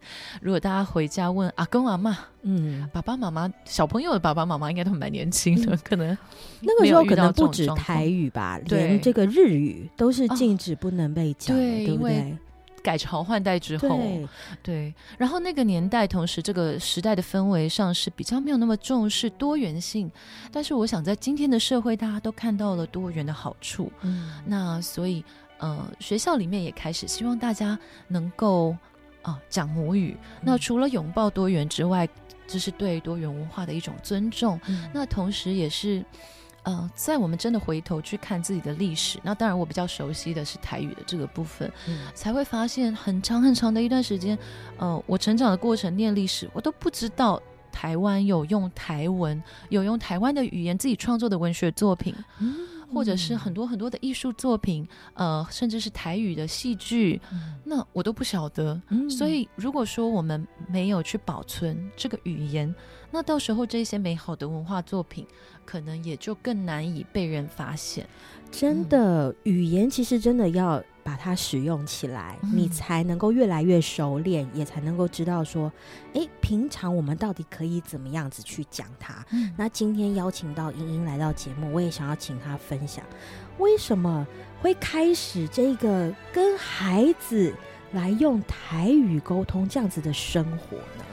[0.41, 6.17] 如果大家回家问阿公阿妈，嗯，爸爸妈妈，小朋友的爸爸妈妈应该都蛮年轻的，嗯、可能
[6.61, 12.37] 那个时候可能不止台语吧，连这个日语都是禁止不能被讲，对，对不对？
[12.85, 14.27] 改朝换代之后，对，
[14.61, 20.11] 对，然后那个年代，同时这个时代的氛围上是比较没有那么重视多元性，
[20.51, 25.25] 但是我想在今天的社会，大家都看到了多元的好处，嗯，那所以
[25.57, 28.69] 呃，学校里面也开始希望大家能够
[29.23, 32.07] 啊、呃、讲母语，那除了拥抱多元之外，
[32.45, 36.05] 这是对多元文化的一种尊重，嗯、那同时也是。
[36.65, 44.37] 呃，在我们真的回头去看自己的历史，那当然我比较熟悉的是台语的这个部分，嗯、才会发现很长很长的一段时间，
[44.77, 52.55] 呃，我成长的过程念历史，我都不知道台湾有用台文，有用台湾的语言自己创作的文学作品，嗯、
[52.95, 58.81] 或者是很多很多的艺术作品，呃，甚至是台语的戏剧，嗯、那我都不晓得。
[58.87, 62.73] 嗯、所以如果说我们没有去保存这个语言，
[63.11, 65.27] 那到时候这些美好的文化作品，
[65.65, 68.07] 可能也就更难以被人发现。
[68.49, 75.71] 真的，嗯、语言其实真的要把它使用起来，嗯、你才能够越来越熟练，也才能够知道说，
[76.15, 79.23] 哎，平常我们到底可以怎么样子去讲它。
[79.31, 83.05] 嗯、那今天邀请到英英来到节目，我也想要请她分享，
[83.59, 84.25] 为什么
[84.59, 87.53] 会开始这个跟孩子
[87.91, 91.05] 来用台语沟通这样子的生活呢？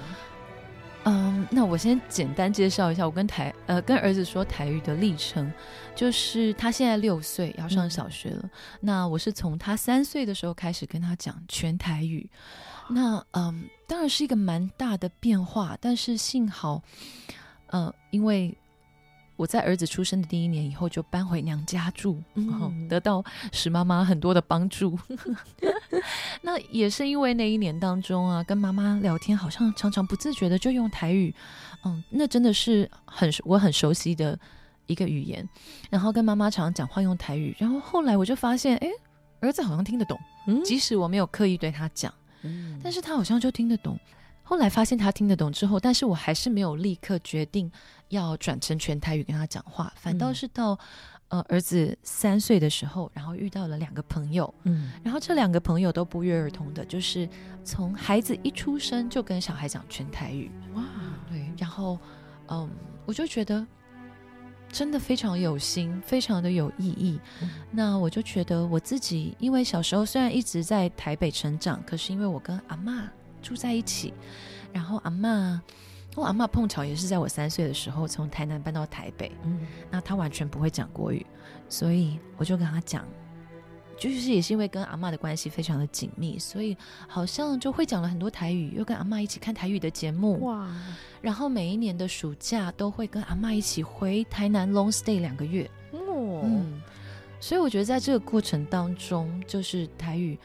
[1.05, 5.53] 嗯，那我先简单介绍一下我跟台呃跟儿子说台语的历程，
[5.97, 8.41] 就是他现在六岁要上小学了。
[8.43, 12.29] 嗯、那我是从他三岁的时候开始跟他讲全台语，
[12.88, 16.83] 那嗯当然是一个蛮大的变化，但是幸好，
[17.67, 18.57] 呃因为。
[19.42, 24.97] 我在儿子出生的第一年以后就搬回娘家住，然后得到史妈妈很多的帮助。
[26.43, 31.34] 那也是因为那一年当中啊，跟妈妈聊天，好像常常不自觉的就用台语，
[31.84, 34.38] 嗯，那真的是很我很熟悉的
[34.86, 35.45] 一个语言。
[35.90, 38.88] 然后跟妈妈常常讲话用台语，然后后来我就发现，哎，
[39.40, 40.16] 儿子好像听得懂，
[40.64, 42.14] 即使我没有刻意对他讲，
[42.80, 43.99] 但是他好像就听得懂。
[44.43, 47.70] 后来发现他听得懂之后，但是我还是没有立刻决定
[48.09, 50.72] 要转成全台语跟他讲话，反倒是到、
[51.28, 57.28] 嗯、呃儿子三岁的时候，然后遇到了两个朋友，嗯，然后这两个朋友都不约而同的，就是
[57.64, 60.84] 从孩子一出生就跟小孩讲全台语，哇，
[61.30, 61.99] 对，然后
[62.49, 62.68] 嗯，
[63.07, 63.66] 我就觉得
[64.68, 67.18] 真的非常有心，非常的有意义。
[67.40, 73.05] 嗯、那我就觉得我自己，因为小时候虽然一直在台北成长，可是因为我跟阿嬷。
[73.43, 74.14] 住在一起，
[74.72, 75.61] 然后阿妈，
[76.14, 81.26] 我阿妈碰巧也是在我三岁的时候从台南搬到台北，嗯，那她完全不会讲国语，
[81.68, 83.07] 所以我就跟她讲，
[83.99, 86.76] 就是也是因为跟阿妈的关系非常的紧密，所以
[87.09, 90.68] 好像就会讲了很多台语，又跟阿妈一起看台语的节目，哇，
[91.20, 96.80] 然后每一年的暑假都会跟阿妈一起回台南 long stay 两个月，哦，嗯，
[97.40, 100.38] 所以我觉得在这个过程当中，就是台语，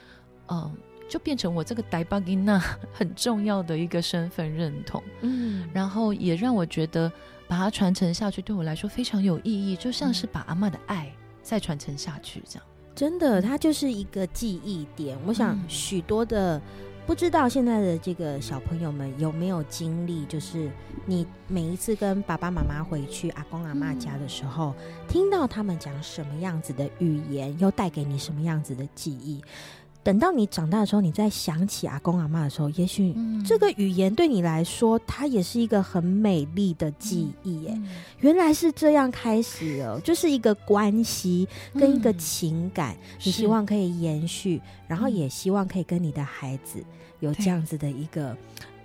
[0.48, 0.72] 嗯。
[1.08, 2.60] 就变成我这个台北囡仔
[2.94, 7.12] 很重要的一个身份认同，嗯，然后也让我觉得
[7.48, 12.64] 把它传承下去对我来说非常有意义，就像是把阿妈的爱再传承下去这样。
[12.94, 15.18] 真的，它就是一个记忆点。
[15.26, 16.62] 我想许多的。
[17.06, 20.70] 不知道现在的这个小朋友们有没有经历，就是
[21.06, 29.42] 你每一次跟爸爸妈妈回去阿公阿妈家的时候，嗯、听到他们讲什么样子的语言，又带给你什么样子的记忆。
[30.08, 33.14] 等到你长大的时候，你再想起阿公阿妈的时候，也许
[33.46, 37.64] 这个语言对你来说，它也是一个很美丽的记忆。
[37.64, 37.78] 耶，
[38.22, 46.82] 原来是这样开始哦，就是一个关系跟一个情感，你希望可以延续，然后也希望可以跟你的孩子
[47.20, 48.34] 有这样子的一个。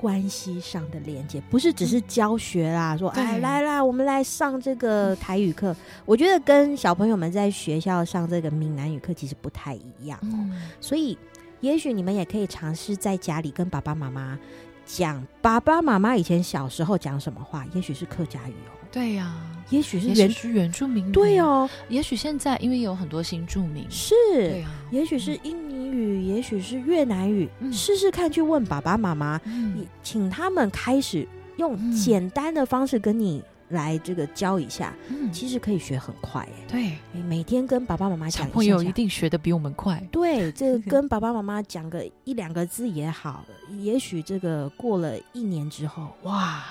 [0.02, 2.96] 关系上的连接，不是只是教学啦。
[2.96, 5.74] 说，哎，来来，我们来上这个台语课。
[6.04, 10.50] 我觉得跟小朋友们在学校上这个闽南语课其实不太一样哦。
[10.80, 11.16] 所以，
[11.60, 14.36] 也许你们也可以尝试在家里跟爸爸妈妈
[14.84, 18.81] 讲，爸爸妈妈以前小时候讲什么话，也许是客家语哦。
[18.92, 19.34] 对呀，
[19.70, 21.12] 也许是原是原住民语。
[21.12, 31.26] 对哦，也许现在因为有很多新住民，是，对呀，也许是印尼语，也许是越南语，试试看去问爸爸妈妈，你请他们开始
[31.56, 34.94] 用简单的方式跟你来这个教一下，
[35.32, 36.66] 其实可以学很快哎。
[36.68, 40.06] 对，每天跟爸爸妈妈讲，小朋友一定学的比我们快。
[40.12, 43.42] 对， 这个跟爸爸妈妈讲个一两个字也好，
[43.78, 46.62] 也许这个过了一年之后，哇。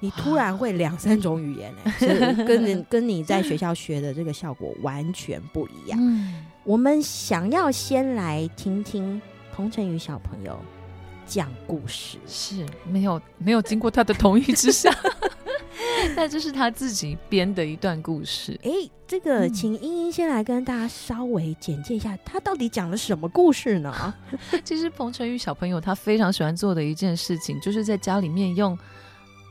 [0.00, 1.74] 你突然会两三种语言
[2.46, 5.98] 跟你跟你在学校学的这个效果完全不一样。
[6.00, 9.20] 嗯、我们想要先来听听
[9.52, 10.56] 彭晨宇小朋友
[11.26, 14.88] 讲故事，是没有没有经过他的同意之下，
[16.14, 18.52] 但这是他自己编的一段故事。
[18.62, 24.14] 哎、欸，这个请英英先来跟大家稍微简介一下，他到底讲了什么故事呢？
[24.62, 28.78] 其实彭晨宇小朋友他非常喜欢做的一件事情，就是在家里面用。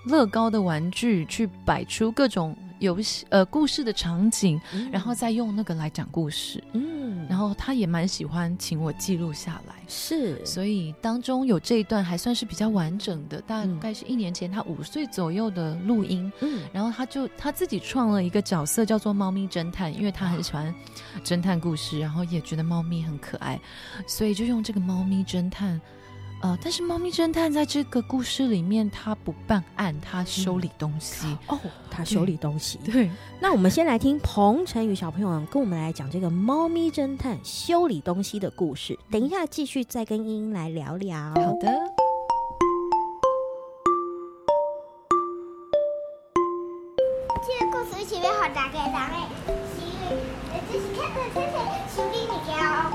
[0.07, 6.63] 乐高的玩具去摆出各种游戏呃故事的场景，嗯、然后再用那个来讲故事。
[6.73, 16.31] 嗯，然后他也蛮喜欢请我记录下来，是，所以当中有这一段还算是比较完整的，大概是一年前他五岁左右的录音。
[16.41, 20.73] 嗯，然后他就他自己创了一个角色叫做猫咪侦探，因为他很喜欢
[21.23, 23.59] 侦探故事，然后也觉得猫咪很可爱，
[24.07, 25.81] 所以就用这个猫咪侦探。
[26.39, 31.25] 呃，但是猫咪侦探在这个故事里面，他不办案，他修理东西。
[31.25, 31.59] 嗯、哦，
[31.89, 32.77] 他修理东西。
[32.85, 38.97] 对，对，那我们先来听彭晨宇小朋友跟我们来讲这个猫咪侦探修理东西的故事。
[39.09, 41.17] 等一下继续再跟英英来聊聊。
[41.29, 41.67] 好的。
[47.41, 49.15] 这个故事前面好大个，大个，
[49.73, 49.81] 是，
[50.71, 52.93] 这是看看看看修理物件哦，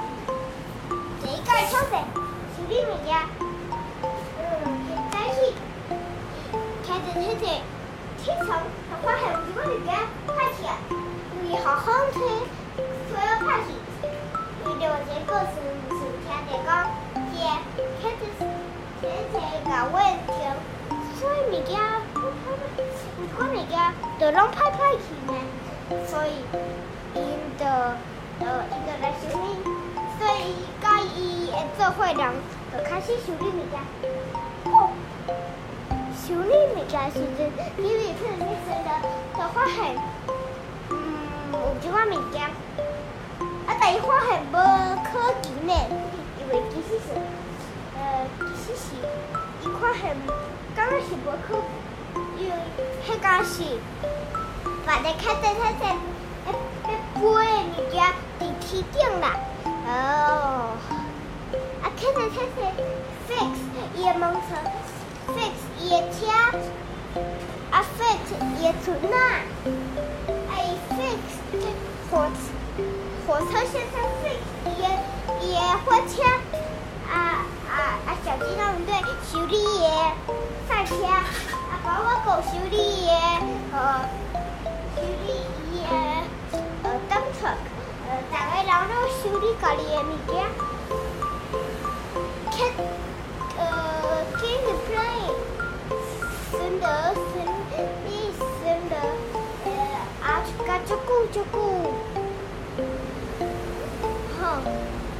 [1.21, 2.32] 这一个超神。
[2.73, 3.29] 里面呀，
[4.01, 4.09] 嗯，
[5.13, 5.53] 但是
[6.87, 7.45] 看着看着，
[8.25, 8.49] 天上
[8.89, 9.93] 它发现什么物件
[10.27, 10.67] 拍起来，
[11.43, 12.17] 你好好睇，
[13.11, 13.69] 所以拍起。
[14.65, 15.55] 你对我这个是
[15.91, 16.89] 是听的讲，
[17.35, 17.37] 姐，
[18.01, 18.23] 看着
[19.03, 19.37] 看着
[19.69, 19.95] 个问
[20.27, 20.33] 题，
[21.21, 21.71] 所以物件
[22.15, 22.59] 不拍拍，
[23.19, 23.77] 不看物件
[24.19, 25.31] 都拢拍拍去呢，
[26.07, 26.41] 所以
[27.15, 27.21] 因
[27.59, 27.63] 的
[28.41, 29.61] 呃因的来修理，
[30.19, 30.41] 所以
[30.81, 30.85] 介
[31.21, 31.21] 意
[31.51, 32.33] 会做会让。
[32.73, 33.79] 就开始修理物件，
[34.65, 34.89] 哦，
[36.17, 38.89] 修理物件时阵，因为可能你真的
[39.37, 39.95] 就发现，
[40.89, 40.97] 嗯，
[41.53, 42.41] 有几款物件，
[43.67, 44.57] 啊，但伊发现无
[45.05, 45.71] 可能的，
[46.41, 47.13] 因为其实是，
[47.95, 48.97] 呃，其实是，
[49.61, 50.17] 伊发现，
[50.75, 51.53] 刚开始无可
[52.15, 52.57] 能，因为
[53.07, 53.63] 迄个是，
[54.87, 55.85] 把你看在看在，
[56.47, 56.49] 诶
[56.85, 57.29] 诶，飞的
[57.69, 58.03] 物件
[58.41, 59.37] 在天顶啦，
[59.87, 61.02] 哦。
[61.83, 62.59] 啊，看着看着
[63.29, 63.53] ，fix.
[63.97, 64.43] 也蒙成
[65.37, 65.53] ，fix.
[65.81, 66.27] 也车，
[67.71, 68.17] 啊，fix
[68.61, 69.17] 也出那，
[70.51, 70.53] 哎
[70.91, 71.19] ，fix
[72.11, 72.13] 火
[73.27, 74.39] 火车先生，fix
[74.79, 74.81] 也
[75.49, 76.23] 也火车，
[77.13, 77.75] 啊啊
[78.07, 78.89] 啊，小机动队
[79.31, 79.89] 修理也
[80.69, 81.25] 赛车，啊，
[81.85, 83.13] 宝宝狗修理也
[83.73, 84.09] 呃
[84.97, 85.29] 修理
[85.75, 85.81] 也
[86.85, 87.49] 呃灯车，
[88.09, 88.89] 呃，大概然后
[89.23, 90.43] 修理家里的物件。
[90.59, 90.72] 呃
[96.83, 97.79] 的，真的，
[98.65, 98.93] 真的，
[99.65, 99.69] 呃，
[100.21, 101.55] 啊，嘎啾咕啾咕，
[104.41, 104.43] 好，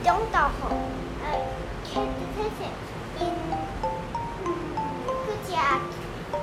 [0.03, 0.61] 中岛好，
[1.23, 1.25] 呃
[1.87, 2.61] ，cat 先生
[3.21, 3.23] ，in，
[4.45, 4.47] 嗯，
[5.25, 5.49] 个只，
[6.33, 6.37] 呃，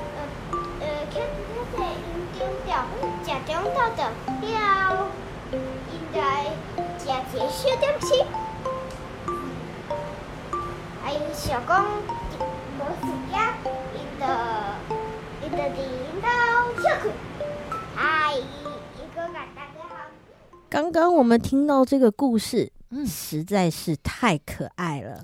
[0.79, 2.71] 呃，cat 先生 in 中岛，
[3.25, 3.99] 的
[4.41, 5.07] 了，
[5.51, 6.17] 应该
[6.97, 8.07] 只只小点心。
[11.33, 11.73] 小公
[12.77, 13.39] 无时间，
[13.95, 14.23] 因的
[20.69, 25.21] 刚刚我们听到这个故事，嗯实在是太可爱了。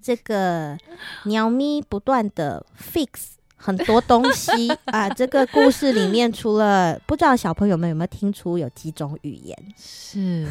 [0.00, 0.78] 这个
[1.24, 3.08] 鸟咪不断的 fix
[3.56, 9.56] 很多东西 啊，这个故事里面除了不知道小朋友们有没有听出有几种语言？
[9.76, 10.46] 是，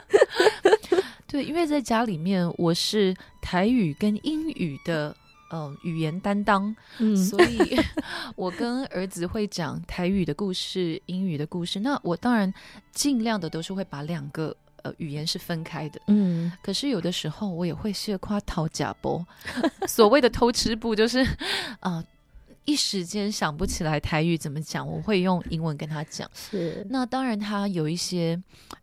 [1.26, 5.14] 对，因为在家里面我是台语跟英语的。
[5.50, 7.78] 嗯、呃，语言担当，嗯，所以
[8.34, 11.78] 我跟儿子会讲台语的故事、英语的故事。
[11.80, 12.52] 那我当然
[12.92, 16.50] 尽量的都是会把两个呃语言是分开的，嗯。
[16.62, 19.26] 可是有的时候我也会谢夸讨假波，
[19.86, 21.20] 所谓的偷吃步就是
[21.80, 21.98] 啊。
[22.00, 22.04] 呃
[22.70, 26.30] 一时间想不起来台语怎么讲，我会用英文跟他讲。
[26.32, 28.40] 是，那当然他有一些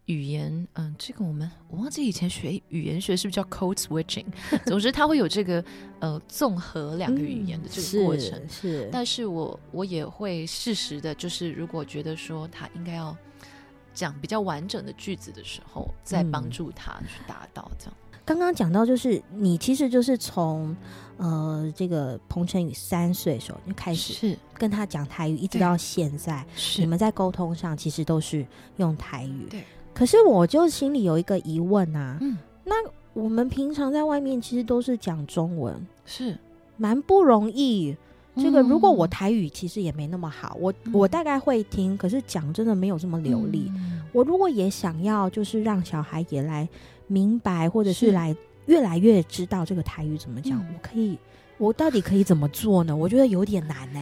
[0.08, 4.26] 语言，嗯，这个我们我忘记以前学语言学是不是叫 code switching？
[4.66, 5.64] 总之他会有这个
[6.02, 8.38] 呃综合两个语言的这个过程。
[8.38, 13.16] 嗯、是，是，但是我我也会适时的，就是如果觉得说他应该要
[13.94, 17.94] 讲比较完整的句子的时候，再帮助他去达到这样。
[18.28, 20.76] 刚刚讲到，就是你其实就是从
[21.16, 26.46] 呃这个彭晨宇三岁的时候就开始跟他讲台语，一直到现在，
[26.78, 29.48] 你们在沟通上其实都是用台语。
[29.50, 29.64] 对。
[29.94, 32.76] 可是我就心里有一个疑问啊，嗯，那
[33.14, 35.74] 我们平常在外面其实都是讲中文，
[36.06, 36.38] 是
[36.76, 37.96] 蛮不容易。
[38.36, 43.72] 这个如果我台语其实也没那么好，我我大概会听，可是讲真的没有这么流利。
[44.12, 46.68] 我如果也想要，就是让小孩也来。
[47.08, 48.36] 明白，或者是来
[48.66, 51.18] 越来越知道这个台语怎么讲，我可以，
[51.58, 52.96] 我到底可以怎么做呢？
[52.96, 54.00] 我觉得有点难呢。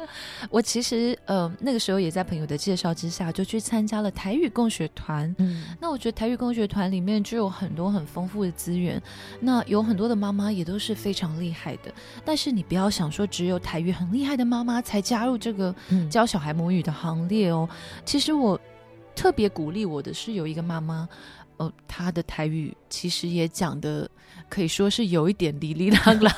[0.48, 5.34] 我其实呃那个时候也在朋友的介绍之下，就去参加了台语共学团。
[5.38, 9.02] 嗯，那我觉得台语共学团里面就有很多很丰富的资源，
[9.40, 11.92] 那有很多的妈妈也都是非常厉害的。
[12.24, 15.74] 但是你不要想说只有台语很厉害的妈妈才加入这个
[16.08, 17.68] 教小孩母语的行列哦。
[18.04, 18.58] 其实我
[19.14, 21.08] 特别鼓励我的是有一个妈妈。
[21.58, 24.10] 哦，他的台语其实也讲的
[24.48, 26.28] 可以说是有一点哩哩啷啷，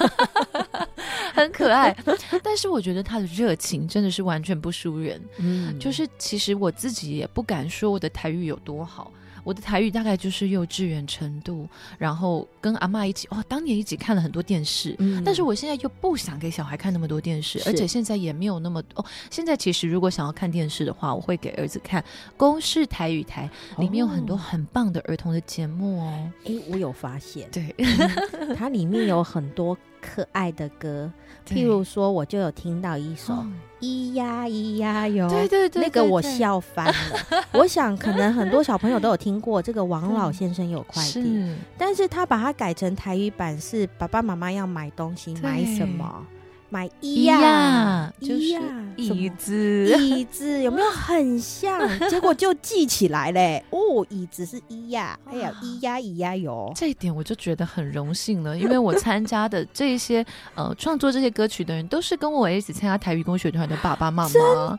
[1.33, 1.97] 很可爱。
[2.43, 5.21] 但是我觉得他的热情真的是完全不输人。
[5.39, 9.13] 嗯，就是其实我自己也不敢说我的台语有多好。
[9.45, 11.69] 我的台语大概就是幼稚园程度，
[11.99, 19.05] 然后跟阿妈一起哦，当年一起看了很多电视，嗯，但是我现在又不想给小孩看那么多电视，而且现在也没有那么哦。
[19.31, 22.05] 现在其实如果想要看电视的话，我会给儿子看
[22.37, 26.31] 公视台语台，里面有很多很棒的儿童的节目哦。
[26.45, 31.11] 哎，我有发现，对，嗯，它里面有很多可爱的歌，
[31.47, 33.45] 譬如说，我就有听到一首。
[33.81, 36.93] 咿呀咿呀哟，对对对，那个我笑翻了。
[37.53, 46.27] 我想可能很多小朋友都有听过这个王老先生有快递， 但是他把它改成台语版是爸爸妈妈要买东西，买什么？
[46.71, 48.61] 买一呀，就是
[48.97, 51.81] 椅子，椅子 有没有很像？
[52.09, 53.63] 结果就记起来嘞。
[53.71, 56.73] 哦，椅子是一呀，哎呀，咿呀咿呀哟。
[56.77, 64.31] 这一点我就觉得很荣幸了，因为我参加的这一些呃创作这些歌曲的人，都是跟我一起参加台语工学团的爸爸妈妈。
[64.33, 64.79] 真的，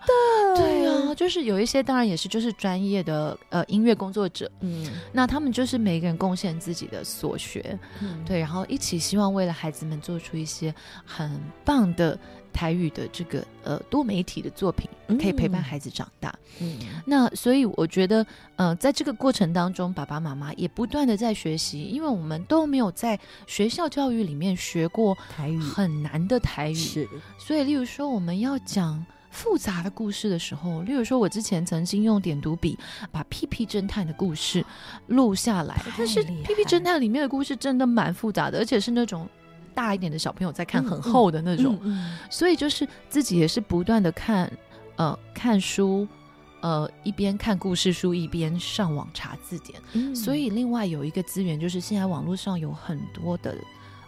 [0.56, 10.74] 对啊，就是有一些当然也是就是专业的呃音乐工作者，嗯，那他们就是每个人贡献自己的所学，嗯，对，然后一起希望为了孩子们做出一些
[11.06, 11.30] 很
[11.66, 11.81] 棒。
[11.96, 12.18] 的
[12.52, 16.34] 台语的这个呃多媒体的作品，可以陪伴孩子长大。
[16.60, 18.26] 嗯，那所以我觉得，
[18.58, 23.18] 呃，在这个过程当中，爸爸妈妈也不断的在学习，因为我们都没有在
[23.48, 26.76] 学校教育里面学过台语，很难的台语。
[26.76, 27.08] 是，
[27.38, 32.78] 所以例如说我们要讲复杂的故事的时候，例如说我之前曾经用点读笔
[33.14, 34.64] 把屁屁侦探的故事
[35.08, 39.28] 录下来，但是屁屁侦探里面的故事真的蛮复杂的，而且是那种。
[39.74, 41.80] 大一点的小朋友在看很厚的那种，
[42.30, 44.52] 所以就是自己也是不断的看，
[44.96, 46.08] 呃，看书，
[46.62, 49.82] 呃，一边看故事书一边上网查字典。
[49.94, 53.56] 嗯、所以另外有一个资源就是现在网络上有很多的，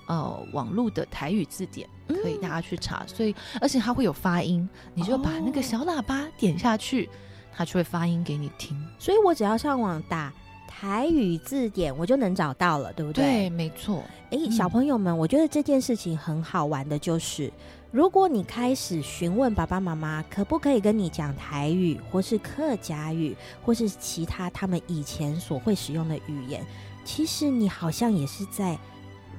[0.07, 3.03] 呃，网络的台语字典可以大家去查。
[3.03, 7.09] 嗯、所以而且它会有发音，你就把那个小喇叭点下去，哦、
[7.55, 8.79] 它就会发音给你听。
[8.99, 10.31] 所以我只要上网打。
[10.79, 13.23] 台语字典我就能找到了，对不对？
[13.23, 14.03] 对，没错。
[14.31, 17.51] 哎、欸，小朋友们，嗯、我觉得这件事情很好玩的，就是
[17.91, 26.65] 如果你开始询问爸爸妈妈，可不可以跟你讲台语，或是客家语，或是其他他们以前所会使用的语言，
[27.05, 28.77] 其实你好像也是在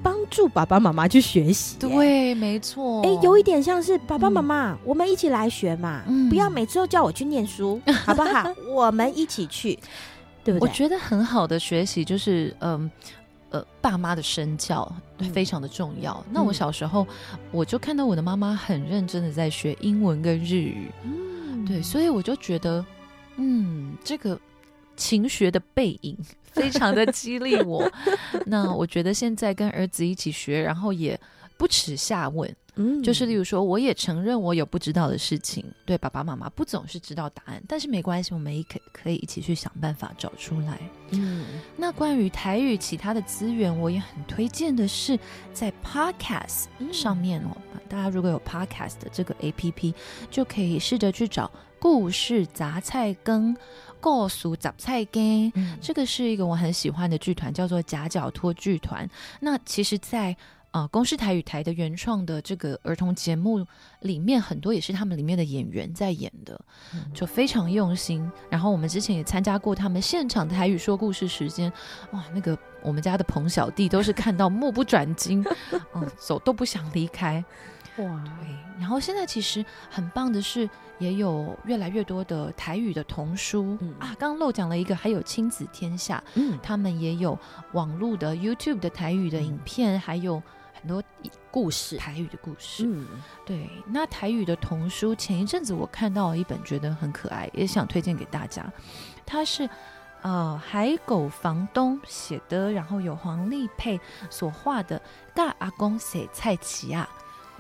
[0.03, 1.77] 帮助爸爸妈妈去学习。
[1.79, 3.03] 对，没错。
[3.03, 8.51] 哎、欸，有一点像是爸爸妈妈，嗯、我们一起来学嘛，嗯、不要每次都叫我去念书， 好不好？
[8.69, 9.79] 我们一起去。
[10.45, 10.69] 对不对？
[10.69, 12.91] 我觉得很好的学习就是，嗯，
[13.51, 14.91] 呃，爸妈的身教
[15.33, 16.15] 非常的重要。
[16.27, 17.07] 嗯、那我小时候，
[17.51, 22.85] 我就看到我的妈妈很认真的在学英文跟日语，嗯，对，所以我就觉得，
[23.37, 24.39] 嗯，这个
[24.97, 27.91] 勤学的背影，非常的激励我。
[28.47, 31.19] 那我觉得现在跟儿子一起学，然后也
[31.57, 32.55] 不耻下问。
[32.77, 40.79] 嗯，就是例如说，我也承认我有不知道的事情，对爸爸妈妈不总是知道答案，但是没关系，我们也可可以一起去想办法找出来。
[41.11, 41.45] 嗯，
[41.77, 45.19] 那关于台语其他的资源，我也很推荐的是
[45.53, 49.95] 在 Podcast 上面哦，嗯、大家如果有 Podcast 的这个 APP，
[50.31, 53.57] 就可以试着去找故事杂菜根、
[54.01, 59.09] 故事杂菜根，嗯、这个是一个我很喜欢的剧团，叫做夹脚托剧团。
[59.41, 60.37] 那其实，在啊、
[60.75, 63.65] 呃，公视台语台的原创的这个儿童节目
[64.01, 66.61] 里面，很多也是他们里面的演员在演的，
[67.15, 68.29] 就非常用心。
[68.51, 71.73] 然后我们之前也参加过他们现场台语说故事时间，
[72.11, 75.47] 哇，那个我们家的彭小弟都是看到目不转睛，
[75.95, 77.45] 嗯，走都不想离开。
[77.99, 78.49] 哇，对。
[78.81, 80.69] 然后现在其实很棒的是，
[80.99, 84.09] 也有越来越多的台语的童书、嗯、啊。
[84.19, 87.39] 刚刚漏讲了一个，还有亲子天下，嗯，他们也有
[87.75, 90.43] 网络的 YouTube 的台语的影片，嗯、还有。
[90.85, 91.03] 很多
[91.51, 92.85] 故事，台语的故事。
[92.87, 93.07] 嗯，
[93.47, 93.71] 对。
[93.87, 98.71] 那台语的童书，前一阵子我看到了一本，觉得很可爱，也想推荐给大家。
[99.25, 99.67] 它是
[100.21, 104.99] 呃海狗房东写的，然后有黄丽佩所画的
[105.35, 107.09] 《大阿公写菜奇啊》。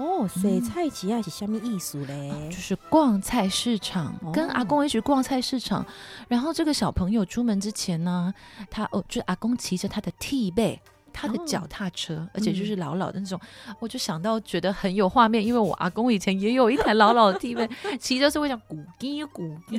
[0.05, 2.31] 哦，水菜奇啊是什么意思嘞？
[2.31, 5.87] 嗯，就是逛菜市场，哦，跟阿公一起逛菜市场。
[6.29, 8.35] 然后这个小朋友出门之前呢，
[8.69, 10.79] 他哦，就阿公骑着他的 T 背。
[11.15, 19.79] 他的脚踏车，哦、而且就是老老的那种，嗯、我就想到觉得很有画面，因为我阿公以前也有一台老老的 T V，，骑着是会讲咕叽咕叽。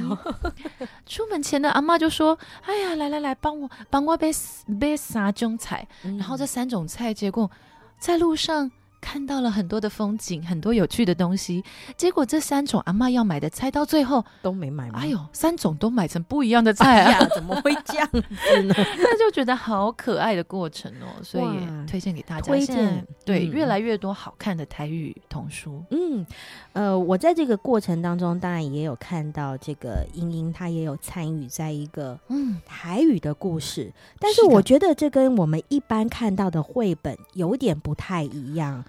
[1.05, 4.31] 出门前的阿妈就说：“哎呀，来来来，帮我帮我背
[4.79, 5.85] 背三种菜。
[6.03, 7.51] 嗯”然后这三种菜，结果
[7.99, 8.71] 在路上。
[9.05, 11.63] 看到了很多的风景，很多有趣的东西。
[11.95, 14.89] 结果这三种阿妈要买的菜，到最后都没买。
[14.93, 17.19] 哎呦，三种都买成不一样的菜啊！
[17.21, 18.19] 哎、怎么会这样子
[18.63, 18.73] 呢？
[18.97, 22.47] 那就觉得好可爱的过程哦，所以也推荐给大家。
[22.47, 25.83] 推荐对、嗯、越来越多好看的台语童书。
[25.91, 26.25] 嗯，
[26.73, 33.83] 呃，我在这个过程当中，当然也有看到这个英英，她也有参与在一个嗯台语的故事。
[33.83, 38.83] 嗯、但是我觉得这跟我们一般看到的绘本有点不太一样。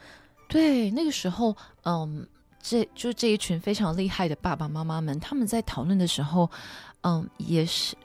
[0.49, 2.27] 对，那个时候，嗯，
[2.63, 6.51] 这就这一群非常厉害的爸爸妈妈们，他们在讨论的时候，
[7.03, 7.97] 嗯，也是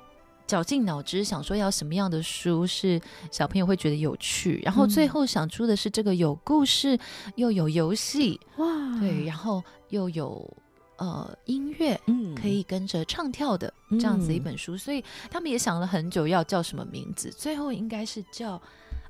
[0.48, 3.00] 绞尽脑汁想说要什么样的书是
[3.32, 7.00] 小朋友会觉得有趣，然后最后想出的是这个有故事
[7.36, 8.66] 又有游戏，哇，
[9.00, 10.58] 对，然后又有
[10.98, 18.62] 呃音乐，嗯，可以跟着唱跳的这样子一本书，嗯、所以他们也想了很久要叫什么名字，最后应该是叫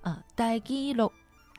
[0.02, 1.12] 呃《台语录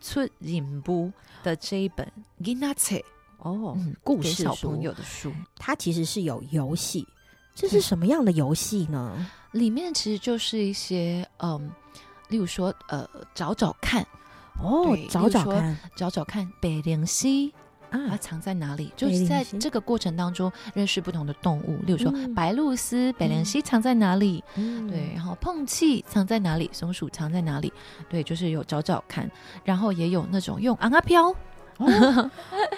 [0.03, 1.11] 出人部》
[1.45, 2.07] 的这一本
[2.45, 2.97] 《囡仔册》
[3.39, 7.07] 哦，故事小朋友的书，它其实是有游戏。
[7.55, 9.27] 这是什么样的游戏呢？
[9.53, 11.71] 里面其实就是一些嗯，
[12.29, 14.07] 例如说呃，找找看。
[14.61, 17.62] 哦，找找看，找找看，白灵犀啊，
[18.09, 18.93] 它藏在哪里？
[18.97, 24.43] 就是在这个过程当中认识不同的动物，例如说白鹭鸶、白灵溪藏在哪里？
[24.57, 26.71] 嗯，对，然后碰气藏在哪里？
[26.73, 27.73] 松鼠藏在哪里？
[28.09, 29.31] 对，就是有找找看，
[29.65, 31.35] 然后也有那种用昂啊飘。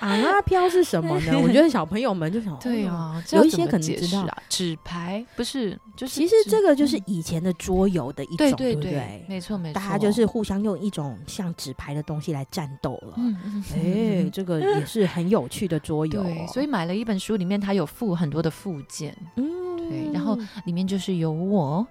[0.00, 1.32] 啊飘是什么呢？
[1.42, 9.24] 我觉得小朋友们就想，对啊，有一些可能知道啊，纸牌不是，就是其实这个就是以前的桌游的一种，对不对？
[9.28, 13.14] 没错没错，大家就是互相用一种像纸牌的东西来战斗了。
[13.16, 16.22] 嗯哎，这个也是很有趣的桌游。
[16.22, 19.16] 对，所以买了一本书，里面它有附很多的附件。
[19.36, 19.64] 嗯。
[19.76, 20.34] 对，然后
[20.64, 21.86] 里面就是由我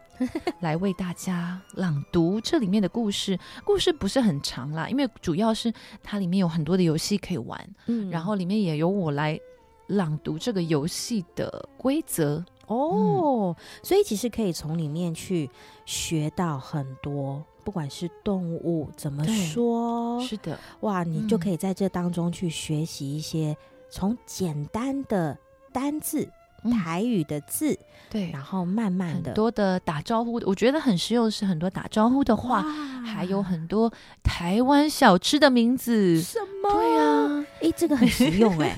[0.61, 3.38] 来为大家朗读这里面的故事。
[3.64, 7.76] 故事不是很长啦，因为主要是它里面有很多的游戏可以玩。
[7.88, 9.39] 嗯，然后里面也由我来
[9.88, 12.43] 朗读这个游戏的规则。
[12.68, 15.49] 哦，嗯，所以其实可以从里面去
[15.86, 23.56] 学到很多，不管是动物怎么说，是的，哇，你就可以在这当中去学习一些
[23.89, 25.38] 从简单的
[25.74, 26.28] 单字。
[26.72, 27.78] 台语的字，
[28.09, 32.61] 对，然后慢慢的很多的打招呼，我觉得很实用，是很多打招呼的话，
[33.05, 33.91] 还有很多
[34.24, 36.22] 台湾小吃的名字。
[36.22, 36.72] 什么？
[36.72, 38.78] 对啊，哎，这个很实用哎，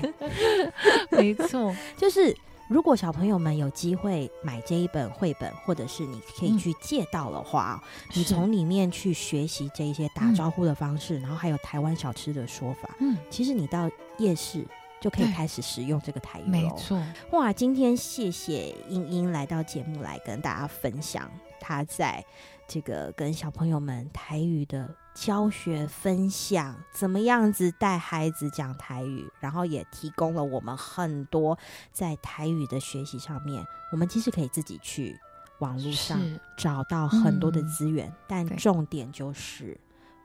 [1.10, 2.36] 没错，就是
[2.68, 7.80] 如果小朋友们有机会买这一本绘本，或者是你可以去借到的话，
[8.14, 12.90] 你从里面去学习这一些打招呼的方式，然后还有台湾小吃的说法。
[13.00, 14.64] 嗯，其实你到夜市。
[15.00, 16.44] 就可以开始使用这个台语。
[16.46, 17.00] 没错，
[17.32, 17.52] 哇！
[17.52, 21.30] 今天谢谢英英来到节目来跟大家分享
[21.60, 22.24] 她在
[22.66, 31.56] 这个跟小朋友们台语的教学分享，怎么样子带孩子讲台语，然后也提供了我们很多
[31.92, 35.16] 在台语的学习上面，我们其实可以自己去
[35.60, 36.20] 网络上
[36.56, 39.78] 找到很多的资源，嗯、但重点就是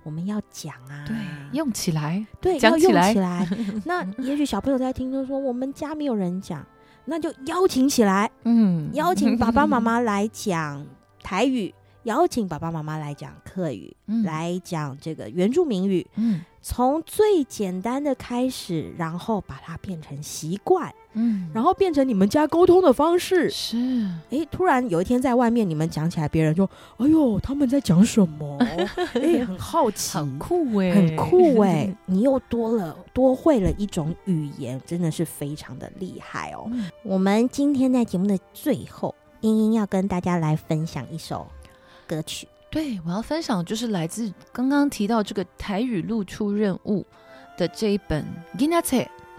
[0.03, 1.15] 我们要讲啊，对，
[1.53, 3.47] 用起来，对，要用起来。
[3.85, 6.65] 那也许小朋友在听，就说我们家没有人讲，
[7.05, 10.85] 那就邀请起来，嗯，邀请爸爸妈妈来讲
[11.23, 11.73] 台语。
[12.05, 23.49] 邀请爸爸妈妈来讲客语，嗯、来讲这个原住民语，嗯，从最简单的开始，然后把它变成习惯，嗯，然后变成你们家沟通的方式。
[23.49, 23.77] 是，
[24.29, 26.63] 哎，突然有一天在外面你们讲起来，别人就
[26.97, 28.57] ：“哎呦，他们在讲什么？”
[29.15, 36.63] 哎，很好奇，很酷哎，很酷哎， 你又多了多会了一种语言，真的是非常的厉害哦。
[36.71, 41.47] 嗯、我们今天在节目的最后，英英要跟大家来分享一首。
[42.07, 47.05] 歌曲，对，我要分享就是来自刚刚提到这个台语露出任务
[47.57, 48.21] 的这一本《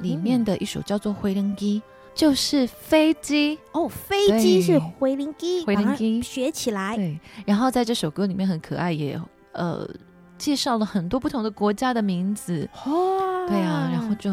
[0.03, 1.81] 里面的一首叫做《回灵机》，
[2.19, 6.97] 就是飞机哦，飞机是回灵机，回灵机学起来。
[6.97, 9.19] 对，然后在这首歌里面很可爱，也
[9.53, 9.89] 呃
[10.37, 12.69] 介绍了很多不同的国家的名字。
[12.85, 14.31] 哦，对啊，然后就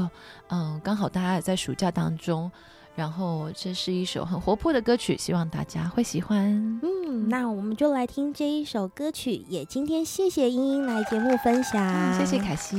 [0.50, 2.52] 嗯、呃，刚好大家也在暑假当中。
[2.96, 6.50] 然后这是一首很活泼的歌曲，希望大家会喜欢。
[6.84, 9.46] 嗯，那我们就来听这一首歌曲。
[9.48, 12.78] 也今天谢谢英英来节目分享，嗯、谢谢凯西。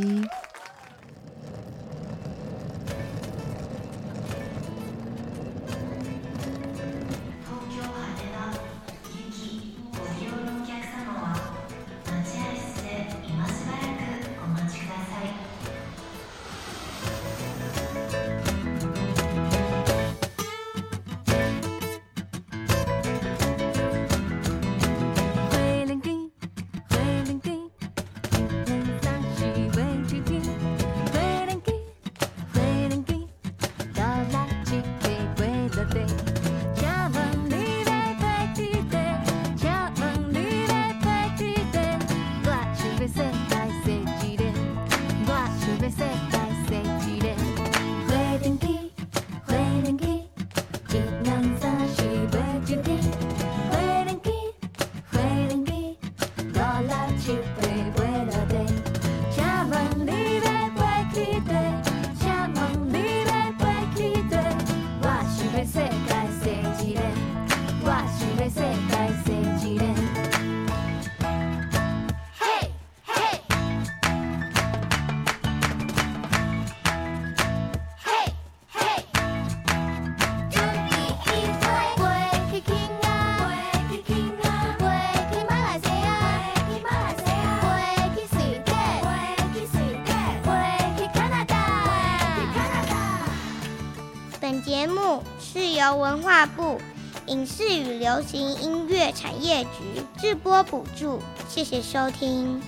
[95.97, 96.81] 文化部
[97.27, 102.61] 影视与流行音乐产业局直播补助，谢谢收听。